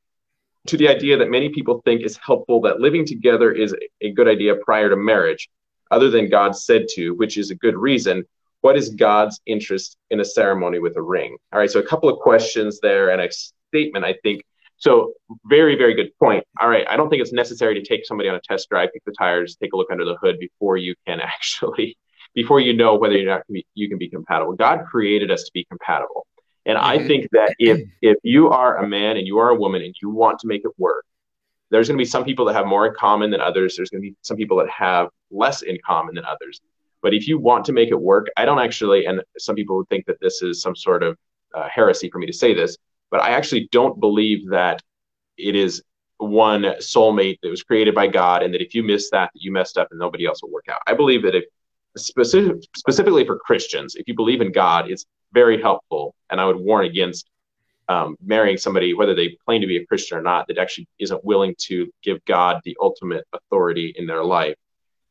[0.68, 4.26] to the idea that many people think is helpful that living together is a good
[4.26, 5.50] idea prior to marriage,
[5.90, 8.24] other than God said to, which is a good reason.
[8.60, 11.36] What is God's interest in a ceremony with a ring?
[11.52, 13.28] All right, so a couple of questions there and a
[13.70, 14.42] statement, I think.
[14.76, 16.44] So, very, very good point.
[16.60, 19.02] All right, I don't think it's necessary to take somebody on a test drive, kick
[19.04, 21.96] the tires, take a look under the hood before you can actually,
[22.34, 23.42] before you know whether you're not
[23.74, 24.54] you can be compatible.
[24.54, 26.26] God created us to be compatible.
[26.66, 26.86] And mm-hmm.
[26.86, 29.94] I think that if if you are a man and you are a woman and
[30.00, 31.04] you want to make it work,
[31.70, 33.76] there's going to be some people that have more in common than others.
[33.76, 36.60] There's going to be some people that have less in common than others.
[37.02, 39.88] But if you want to make it work, I don't actually, and some people would
[39.88, 41.16] think that this is some sort of
[41.54, 42.76] uh, heresy for me to say this,
[43.10, 44.82] but I actually don't believe that
[45.36, 45.82] it is
[46.18, 49.52] one soulmate that was created by God, and that if you miss that, that you
[49.52, 50.80] messed up and nobody else will work out.
[50.86, 51.44] I believe that if
[51.96, 56.14] specific, specifically for Christians, if you believe in God, it's very helpful.
[56.30, 57.28] And I would warn against
[57.88, 61.24] um, marrying somebody, whether they claim to be a Christian or not, that actually isn't
[61.24, 64.56] willing to give God the ultimate authority in their life,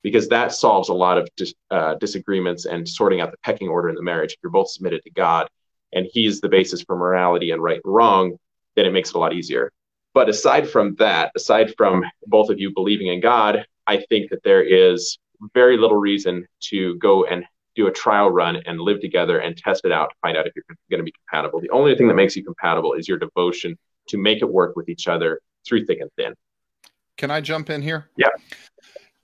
[0.03, 3.89] because that solves a lot of dis- uh, disagreements and sorting out the pecking order
[3.89, 4.33] in the marriage.
[4.33, 5.47] If you're both submitted to God
[5.93, 8.37] and He's the basis for morality and right and wrong,
[8.75, 9.71] then it makes it a lot easier.
[10.13, 14.43] But aside from that, aside from both of you believing in God, I think that
[14.43, 15.17] there is
[15.53, 17.45] very little reason to go and
[17.75, 20.53] do a trial run and live together and test it out to find out if
[20.55, 21.61] you're going to be compatible.
[21.61, 23.77] The only thing that makes you compatible is your devotion
[24.09, 26.33] to make it work with each other through thick and thin.
[27.17, 28.09] Can I jump in here?
[28.17, 28.27] Yeah.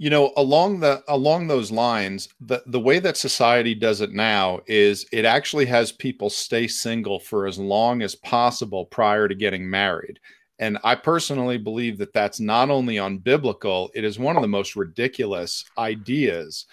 [0.04, 4.60] You know, along the along those lines, the the way that society does it now
[4.68, 9.70] is it actually has people stay single for as long as possible prior to getting
[9.70, 10.20] married.
[10.60, 14.76] And I personally believe that that's not only unbiblical, it is one of the most
[14.76, 16.66] ridiculous ideas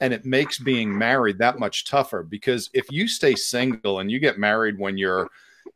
[0.00, 4.18] and it makes being married that much tougher because if you stay single and you
[4.18, 5.28] get married when you're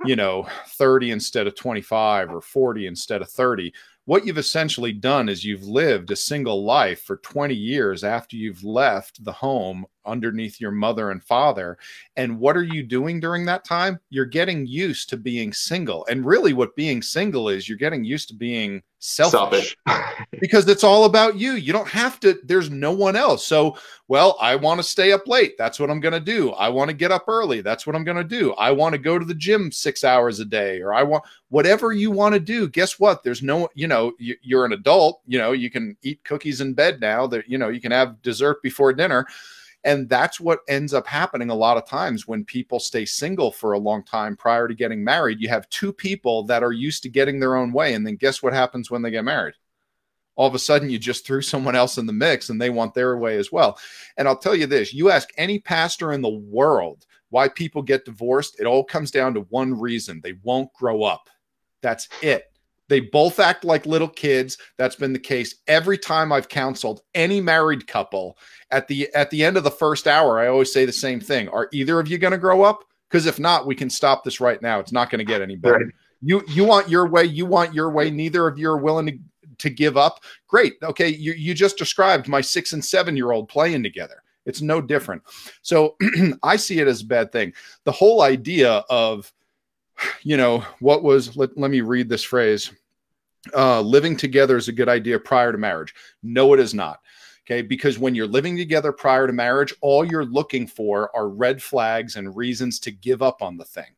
[0.06, 3.72] you know 30 instead of 25 or 40 instead of 30
[4.05, 8.64] what you've essentially done is you've lived a single life for 20 years after you've
[8.64, 11.78] left the home underneath your mother and father.
[12.16, 13.98] And what are you doing during that time?
[14.11, 16.07] You're getting used to being single.
[16.07, 20.16] And really, what being single is, you're getting used to being selfish, selfish.
[20.40, 21.53] because it's all about you.
[21.53, 23.44] You don't have to, there's no one else.
[23.44, 23.76] So,
[24.07, 25.59] well, I want to stay up late.
[25.59, 26.53] That's what I'm going to do.
[26.53, 27.61] I want to get up early.
[27.62, 28.53] That's what I'm going to do.
[28.55, 31.92] I want to go to the gym six hours a day, or I want whatever
[31.92, 32.68] you want to do.
[32.68, 33.22] Guess what?
[33.22, 36.72] There's no, you know, you, you're an adult, you know, you can eat cookies in
[36.72, 39.26] bed now that, you know, you can have dessert before dinner
[39.84, 43.72] and that's what ends up happening a lot of times when people stay single for
[43.72, 45.40] a long time prior to getting married.
[45.40, 47.94] You have two people that are used to getting their own way.
[47.94, 49.54] And then guess what happens when they get married?
[50.36, 52.94] All of a sudden, you just threw someone else in the mix and they want
[52.94, 53.78] their way as well.
[54.16, 58.04] And I'll tell you this you ask any pastor in the world why people get
[58.04, 61.28] divorced, it all comes down to one reason they won't grow up.
[61.80, 62.51] That's it.
[62.88, 64.58] They both act like little kids.
[64.76, 68.36] That's been the case every time I've counseled any married couple.
[68.70, 71.48] At the at the end of the first hour, I always say the same thing.
[71.48, 72.84] Are either of you going to grow up?
[73.08, 74.78] Because if not, we can stop this right now.
[74.78, 75.78] It's not going to get any better.
[75.78, 75.94] Right.
[76.22, 78.10] You you want your way, you want your way.
[78.10, 79.18] Neither of you are willing to,
[79.58, 80.20] to give up.
[80.46, 80.74] Great.
[80.82, 84.22] Okay, you, you just described my six and seven year old playing together.
[84.46, 85.22] It's no different.
[85.62, 85.96] So
[86.42, 87.52] I see it as a bad thing.
[87.84, 89.32] The whole idea of,
[90.22, 92.70] you know, what was, let, let me read this phrase
[93.55, 95.94] uh, living together is a good idea prior to marriage.
[96.22, 97.00] No, it is not.
[97.44, 97.62] Okay.
[97.62, 102.16] Because when you're living together prior to marriage, all you're looking for are red flags
[102.16, 103.96] and reasons to give up on the thing.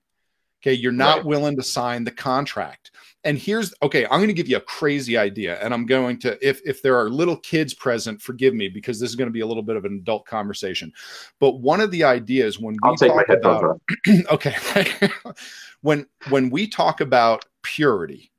[0.63, 0.73] Okay.
[0.73, 1.27] You're not right.
[1.27, 2.93] willing to sign the contract.
[3.25, 5.59] And here's okay, I'm going to give you a crazy idea.
[5.63, 9.09] And I'm going to, if if there are little kids present, forgive me because this
[9.09, 10.93] is going to be a little bit of an adult conversation.
[11.39, 13.81] But one of the ideas when we I'll talk about
[14.31, 14.57] okay,
[15.85, 18.33] when when we talk about purity,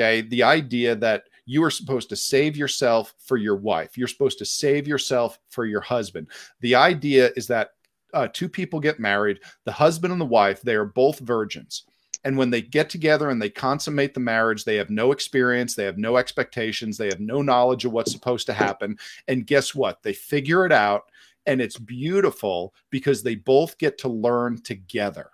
[0.00, 0.22] Okay.
[0.22, 4.46] The idea that you are supposed to save yourself for your wife, you're supposed to
[4.46, 6.28] save yourself for your husband.
[6.60, 7.72] The idea is that
[8.14, 11.84] uh, two people get married, the husband and the wife, they are both virgins.
[12.24, 15.84] And when they get together and they consummate the marriage, they have no experience, they
[15.84, 18.98] have no expectations, they have no knowledge of what's supposed to happen.
[19.28, 20.02] And guess what?
[20.02, 21.10] They figure it out
[21.46, 25.30] and it's beautiful because they both get to learn together.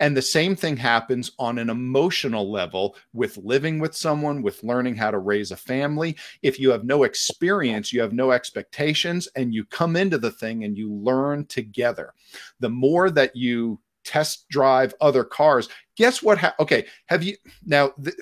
[0.00, 4.96] And the same thing happens on an emotional level with living with someone, with learning
[4.96, 6.16] how to raise a family.
[6.42, 10.64] If you have no experience, you have no expectations, and you come into the thing
[10.64, 12.14] and you learn together.
[12.60, 16.38] The more that you test drive other cars, guess what?
[16.38, 17.92] Ha- okay, have you now?
[18.02, 18.16] Th-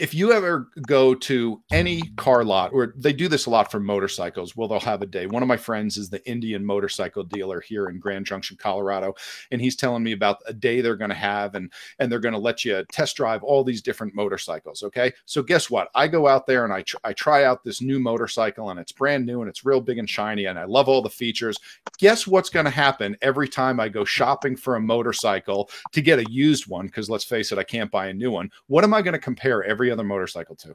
[0.00, 3.78] if you ever go to any car lot, or they do this a lot for
[3.78, 5.26] motorcycles, well, they'll have a day.
[5.26, 9.14] One of my friends is the Indian motorcycle dealer here in Grand Junction, Colorado,
[9.50, 12.32] and he's telling me about a day they're going to have, and and they're going
[12.32, 14.82] to let you test drive all these different motorcycles.
[14.82, 15.90] Okay, so guess what?
[15.94, 18.92] I go out there and I tr- I try out this new motorcycle, and it's
[18.92, 21.58] brand new and it's real big and shiny, and I love all the features.
[21.98, 26.18] Guess what's going to happen every time I go shopping for a motorcycle to get
[26.18, 26.86] a used one?
[26.86, 28.50] Because let's face it, I can't buy a new one.
[28.68, 30.74] What am I going to compare every other motorcycle to.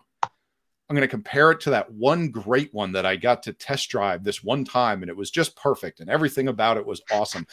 [0.87, 3.89] I'm going to compare it to that one great one that I got to test
[3.89, 7.47] drive this one time, and it was just perfect, and everything about it was awesome.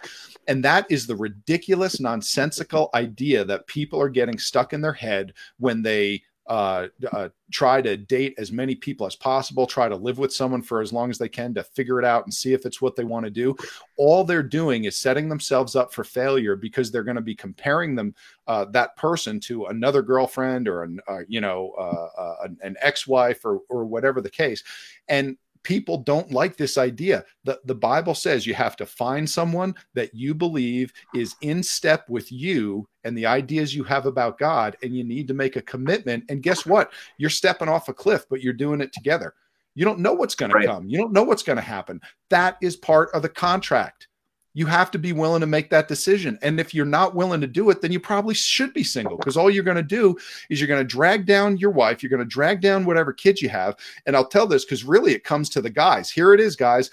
[0.49, 5.33] And that is the ridiculous, nonsensical idea that people are getting stuck in their head
[5.59, 10.19] when they uh, uh, try to date as many people as possible, try to live
[10.19, 12.67] with someone for as long as they can to figure it out and see if
[12.67, 13.55] it's what they want to do.
[13.97, 17.95] All they're doing is setting themselves up for failure because they're going to be comparing
[17.95, 18.15] them
[18.47, 22.77] uh, that person to another girlfriend or an, uh, you know uh, uh, an, an
[22.81, 24.65] ex-wife or or whatever the case,
[25.09, 27.25] and people don't like this idea.
[27.45, 32.09] The, the Bible says you have to find someone that you believe is in step
[32.09, 35.63] with you and the ideas you have about God, and you need to make a
[35.63, 36.25] commitment.
[36.29, 36.93] And guess what?
[37.19, 39.35] You're stepping off a cliff, but you're doing it together.
[39.75, 40.63] You don't know what's going right.
[40.63, 42.01] to come, you don't know what's going to happen.
[42.31, 44.09] That is part of the contract
[44.55, 46.39] you have to be willing to make that decision.
[46.43, 49.37] And if you're not willing to do it, then you probably should be single because
[49.37, 50.17] all you're going to do
[50.51, 53.41] is you're going to drag down your wife, you're going to drag down whatever kids
[53.41, 53.77] you have.
[54.07, 56.11] And I'll tell this because really it comes to the guys.
[56.11, 56.91] Here it is, guys.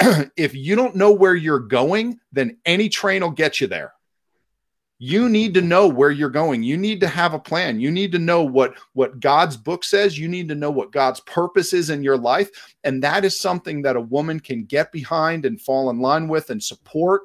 [0.36, 3.92] if you don't know where you're going, then any train will get you there
[5.02, 6.62] you need to know where you're going.
[6.62, 7.80] You need to have a plan.
[7.80, 10.18] You need to know what what god's book says.
[10.18, 12.50] You need to know what god's purpose is in your life.
[12.84, 16.50] And that is something that a woman can get behind and fall in line with
[16.50, 17.22] and support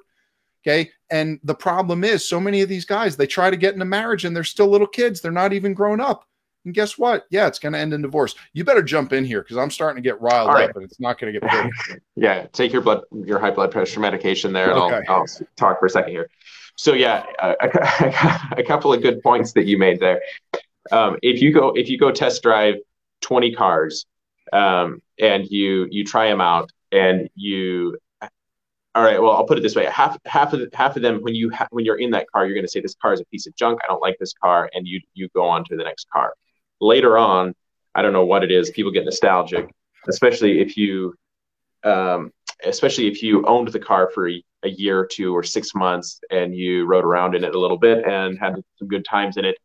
[0.65, 0.89] okay?
[1.09, 4.23] And the problem is so many of these guys they try to get into marriage
[4.23, 5.19] and they're still little kids.
[5.19, 6.23] They're not even grown up.
[6.63, 7.25] And guess what?
[7.29, 8.35] Yeah it's going to end in divorce.
[8.53, 10.69] You better jump in here because i'm starting to get riled right.
[10.69, 11.69] up and it's not going to get better.
[12.15, 15.01] Yeah take your blood your high blood pressure medication there and okay.
[15.09, 15.25] I'll, I'll
[15.57, 16.29] talk for a second here
[16.75, 20.21] so yeah, a, a, couple of good points that you made there.
[20.91, 22.75] Um, if you go if you go test drive
[23.21, 24.05] 20 cars
[24.53, 27.97] um, and you you try them out and you
[28.93, 29.85] all right well i'll put it this way.
[29.85, 32.55] Half half of half of them when you ha- when you're in that car you're
[32.55, 33.79] going to say this car is a piece of junk.
[33.83, 36.33] I don't like this car and you you go on to the next car.
[36.81, 37.55] Later on
[37.95, 39.69] i don't know what it is people get nostalgic
[40.07, 41.15] especially if you
[41.85, 42.31] um,
[42.65, 46.19] especially if you owned the car for a, a year or two or six months
[46.31, 49.45] and you rode around in it a little bit and had some good times in
[49.45, 49.57] it,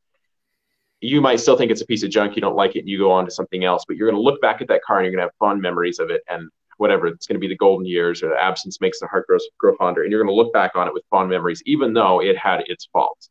[1.00, 2.36] you might still think it's a piece of junk.
[2.36, 2.80] You don't like it.
[2.80, 4.82] And you go on to something else, but you're going to look back at that
[4.82, 6.22] car and you're going to have fond memories of it.
[6.28, 9.26] And whatever, it's going to be the golden years or the absence makes the heart
[9.26, 10.02] grow, grow fonder.
[10.02, 12.62] And you're going to look back on it with fond memories, even though it had
[12.66, 13.30] its faults.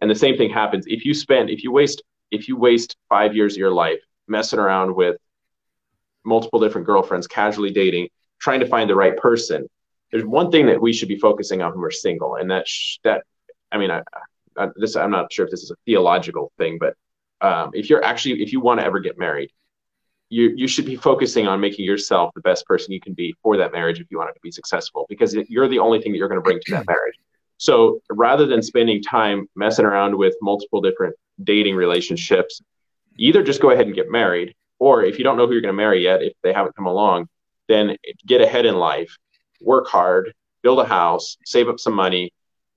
[0.00, 3.36] And the same thing happens if you spend, if you waste, if you waste five
[3.36, 5.16] years of your life messing around with
[6.24, 8.08] multiple different girlfriends, casually dating,
[8.40, 9.68] trying to find the right person.
[10.14, 12.98] There's one thing that we should be focusing on when we're single, and that sh-
[13.02, 13.24] that
[13.72, 14.00] I mean, I,
[14.56, 16.94] I, this I'm not sure if this is a theological thing, but
[17.40, 19.50] um, if you're actually if you want to ever get married,
[20.28, 23.56] you you should be focusing on making yourself the best person you can be for
[23.56, 26.18] that marriage if you want it to be successful, because you're the only thing that
[26.18, 27.16] you're going to bring to that marriage.
[27.56, 32.62] So rather than spending time messing around with multiple different dating relationships,
[33.16, 35.74] either just go ahead and get married, or if you don't know who you're going
[35.74, 37.26] to marry yet, if they haven't come along,
[37.66, 39.16] then get ahead in life,
[39.64, 42.32] work hard, build a house, save up some money,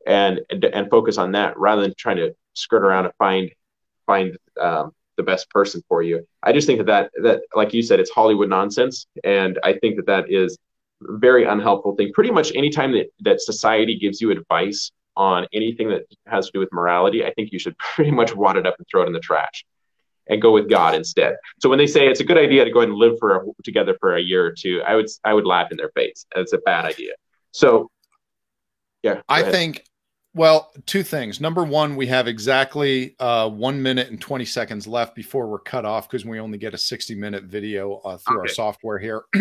[0.06, 3.52] and and, and focus on that rather than trying to skirt around and find
[4.06, 6.26] find um, the best person for you.
[6.44, 9.98] I just think that, that that like you said, it's Hollywood nonsense, and I think
[9.98, 10.58] that that is
[11.02, 12.12] very unhelpful thing.
[12.14, 16.60] Pretty much anytime that that society gives you advice on anything that has to do
[16.60, 19.14] with morality, I think you should pretty much wad it up and throw it in
[19.14, 19.66] the trash
[20.30, 21.36] and go with God instead.
[21.60, 23.42] So when they say it's a good idea to go ahead and live for a,
[23.64, 26.26] together for a year or two, I would I would laugh in their face.
[26.36, 27.14] It's a bad idea.
[27.52, 27.90] So
[29.04, 29.54] yeah, I ahead.
[29.54, 29.87] think
[30.38, 31.42] well, two things.
[31.42, 35.84] Number one, we have exactly uh, one minute and 20 seconds left before we're cut
[35.84, 38.42] off because we only get a 60 minute video uh, through okay.
[38.42, 39.24] our software here.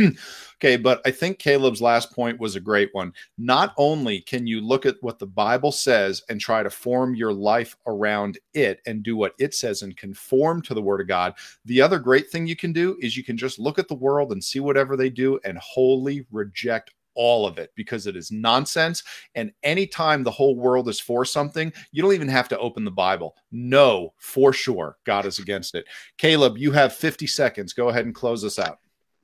[0.57, 3.13] okay, but I think Caleb's last point was a great one.
[3.37, 7.33] Not only can you look at what the Bible says and try to form your
[7.33, 11.35] life around it and do what it says and conform to the Word of God,
[11.67, 14.33] the other great thing you can do is you can just look at the world
[14.33, 19.03] and see whatever they do and wholly reject all of it because it is nonsense.
[19.35, 22.91] And anytime the whole world is for something, you don't even have to open the
[22.91, 23.35] Bible.
[23.51, 25.87] No, for sure, God is against it.
[26.19, 27.73] Caleb, you have 50 seconds.
[27.73, 28.79] Go ahead and close us out.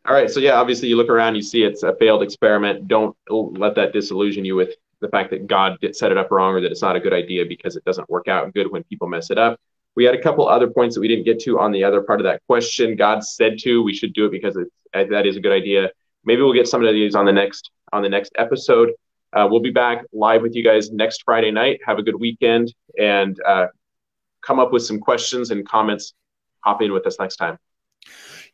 [0.05, 0.29] All right.
[0.29, 2.89] So, yeah, obviously, you look around, you see it's a failed experiment.
[2.89, 4.71] Don't let that disillusion you with
[5.01, 7.45] the fact that God set it up wrong or that it's not a good idea
[7.45, 9.61] because it doesn't work out good when people mess it up.
[9.95, 12.21] we had a couple other points that we didn't get to on the other part
[12.21, 12.97] of that question.
[12.97, 14.57] God said to, we should do it because
[14.93, 15.91] that is a good idea.
[16.25, 18.91] Maybe we'll get some of these on the next on the next episode.
[19.33, 21.81] Uh, we'll be back live with you guys next Friday night.
[21.87, 23.67] Have a good weekend and uh,
[24.43, 26.15] come up with some questions and comments.
[26.61, 27.59] Hop in with us next time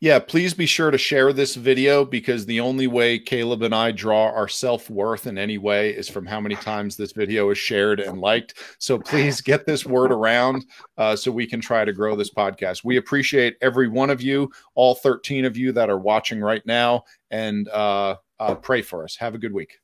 [0.01, 3.91] yeah, please be sure to share this video because the only way Caleb and I
[3.91, 7.57] draw our self worth in any way is from how many times this video is
[7.57, 8.53] shared and liked.
[8.79, 10.65] So please get this word around
[10.97, 12.85] uh, so we can try to grow this podcast.
[12.85, 17.03] We appreciate every one of you, all 13 of you that are watching right now,
[17.29, 19.17] and uh, uh, pray for us.
[19.17, 19.79] Have a good week.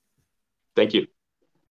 [0.77, 1.07] Thank you.